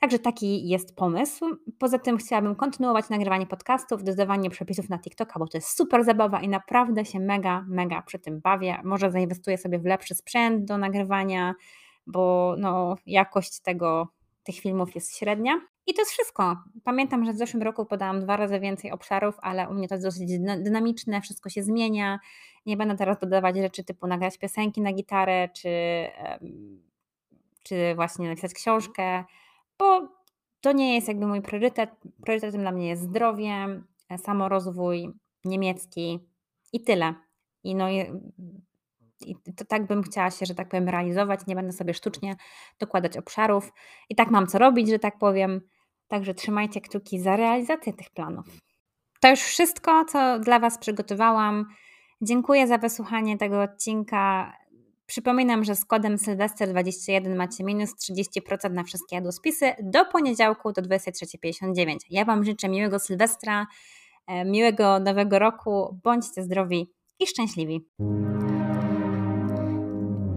Także 0.01 0.19
taki 0.19 0.67
jest 0.67 0.95
pomysł. 0.95 1.45
Poza 1.79 1.99
tym 1.99 2.17
chciałabym 2.17 2.55
kontynuować 2.55 3.09
nagrywanie 3.09 3.47
podcastów, 3.47 4.03
dodawanie 4.03 4.49
przepisów 4.49 4.89
na 4.89 4.99
TikToka, 4.99 5.39
bo 5.39 5.47
to 5.47 5.57
jest 5.57 5.77
super 5.77 6.03
zabawa 6.03 6.41
i 6.41 6.49
naprawdę 6.49 7.05
się 7.05 7.19
mega, 7.19 7.65
mega 7.67 8.01
przy 8.01 8.19
tym 8.19 8.39
bawię. 8.39 8.81
Może 8.83 9.11
zainwestuję 9.11 9.57
sobie 9.57 9.79
w 9.79 9.85
lepszy 9.85 10.15
sprzęt 10.15 10.65
do 10.65 10.77
nagrywania, 10.77 11.53
bo 12.07 12.55
no, 12.57 12.95
jakość 13.05 13.59
tego, 13.59 14.07
tych 14.43 14.55
filmów 14.55 14.95
jest 14.95 15.17
średnia. 15.17 15.61
I 15.91 15.93
to 15.93 16.01
jest 16.01 16.12
wszystko. 16.12 16.58
Pamiętam, 16.84 17.25
że 17.25 17.34
w 17.34 17.38
zeszłym 17.38 17.63
roku 17.63 17.86
podałam 17.86 18.19
dwa 18.19 18.38
razy 18.38 18.60
więcej 18.60 18.91
obszarów, 18.91 19.36
ale 19.41 19.69
u 19.69 19.73
mnie 19.73 19.88
to 19.88 19.95
jest 19.95 20.08
dosyć 20.08 20.39
dynamiczne, 20.39 21.21
wszystko 21.21 21.49
się 21.49 21.63
zmienia. 21.63 22.19
Nie 22.65 22.77
będę 22.77 22.97
teraz 22.97 23.19
dodawać 23.19 23.58
rzeczy 23.58 23.84
typu 23.84 24.08
nagrać 24.08 24.38
piosenki 24.38 24.82
na 24.82 24.93
gitarę, 24.93 25.49
czy, 25.54 25.69
czy 27.63 27.95
właśnie 27.95 28.30
napisać 28.30 28.54
książkę 28.54 29.23
bo 29.82 30.08
to 30.62 30.71
nie 30.71 30.95
jest 30.95 31.08
jakby 31.08 31.27
mój 31.27 31.41
priorytet. 31.41 31.89
Priorytetem 32.23 32.62
dla 32.62 32.71
mnie 32.71 32.88
jest 32.88 33.01
zdrowie, 33.01 33.51
e, 34.10 34.17
samorozwój 34.17 35.13
niemiecki 35.45 36.19
i 36.73 36.82
tyle. 36.84 37.13
I 37.63 37.75
no 37.75 37.89
i 39.25 39.36
to 39.56 39.65
tak 39.65 39.88
bym 39.88 40.04
chciała 40.04 40.32
się, 40.32 40.45
że 40.45 40.56
tak 40.56 40.69
powiem, 40.69 40.89
realizować. 40.89 41.47
Nie 41.47 41.56
będę 41.56 41.71
sobie 41.71 41.93
sztucznie 41.93 42.36
dokładać 42.80 43.17
obszarów. 43.17 43.73
I 44.10 44.15
tak 44.15 44.32
mam 44.32 44.47
co 44.47 44.58
robić, 44.58 44.89
że 44.89 44.99
tak 44.99 45.17
powiem. 45.17 45.62
Także 46.12 46.34
trzymajcie 46.34 46.82
kciuki 46.82 47.19
za 47.19 47.36
realizację 47.36 47.93
tych 47.93 48.10
planów. 48.10 48.45
To 49.21 49.30
już 49.30 49.39
wszystko, 49.39 50.06
co 50.06 50.39
dla 50.39 50.60
Was 50.60 50.78
przygotowałam. 50.78 51.65
Dziękuję 52.21 52.67
za 52.67 52.78
wysłuchanie 52.78 53.38
tego 53.38 53.62
odcinka. 53.62 54.54
Przypominam, 55.06 55.63
że 55.63 55.76
z 55.76 55.86
kodem 55.86 56.15
Sylwester21 56.15 57.36
macie 57.36 57.63
minus 57.63 57.89
30% 57.95 58.71
na 58.71 58.84
wszystkie 58.84 59.15
jadłospisy 59.15 59.71
do 59.84 60.06
poniedziałku 60.06 60.71
do 60.71 60.82
23.59. 60.82 61.97
Ja 62.10 62.26
Wam 62.26 62.43
życzę 62.43 62.69
miłego 62.69 63.00
Sylwestra, 63.00 63.67
e, 64.28 64.45
miłego 64.45 65.00
nowego 65.00 65.39
roku, 65.39 66.00
bądźcie 66.04 66.43
zdrowi 66.43 66.91
i 67.19 67.28
szczęśliwi. 67.28 67.86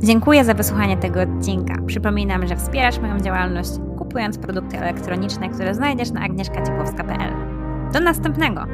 Dziękuję 0.02 0.44
za 0.44 0.54
wysłuchanie 0.54 0.96
tego 0.96 1.20
odcinka. 1.20 1.74
Przypominam, 1.86 2.46
że 2.46 2.56
wspierasz 2.56 2.98
moją 2.98 3.20
działalność 3.20 3.70
kupując 4.04 4.38
produkty 4.38 4.78
elektroniczne, 4.78 5.48
które 5.48 5.74
znajdziesz 5.74 6.10
na 6.10 6.20
agnieszkaciepłowska.pl. 6.20 7.32
Do 7.92 8.00
następnego! 8.00 8.66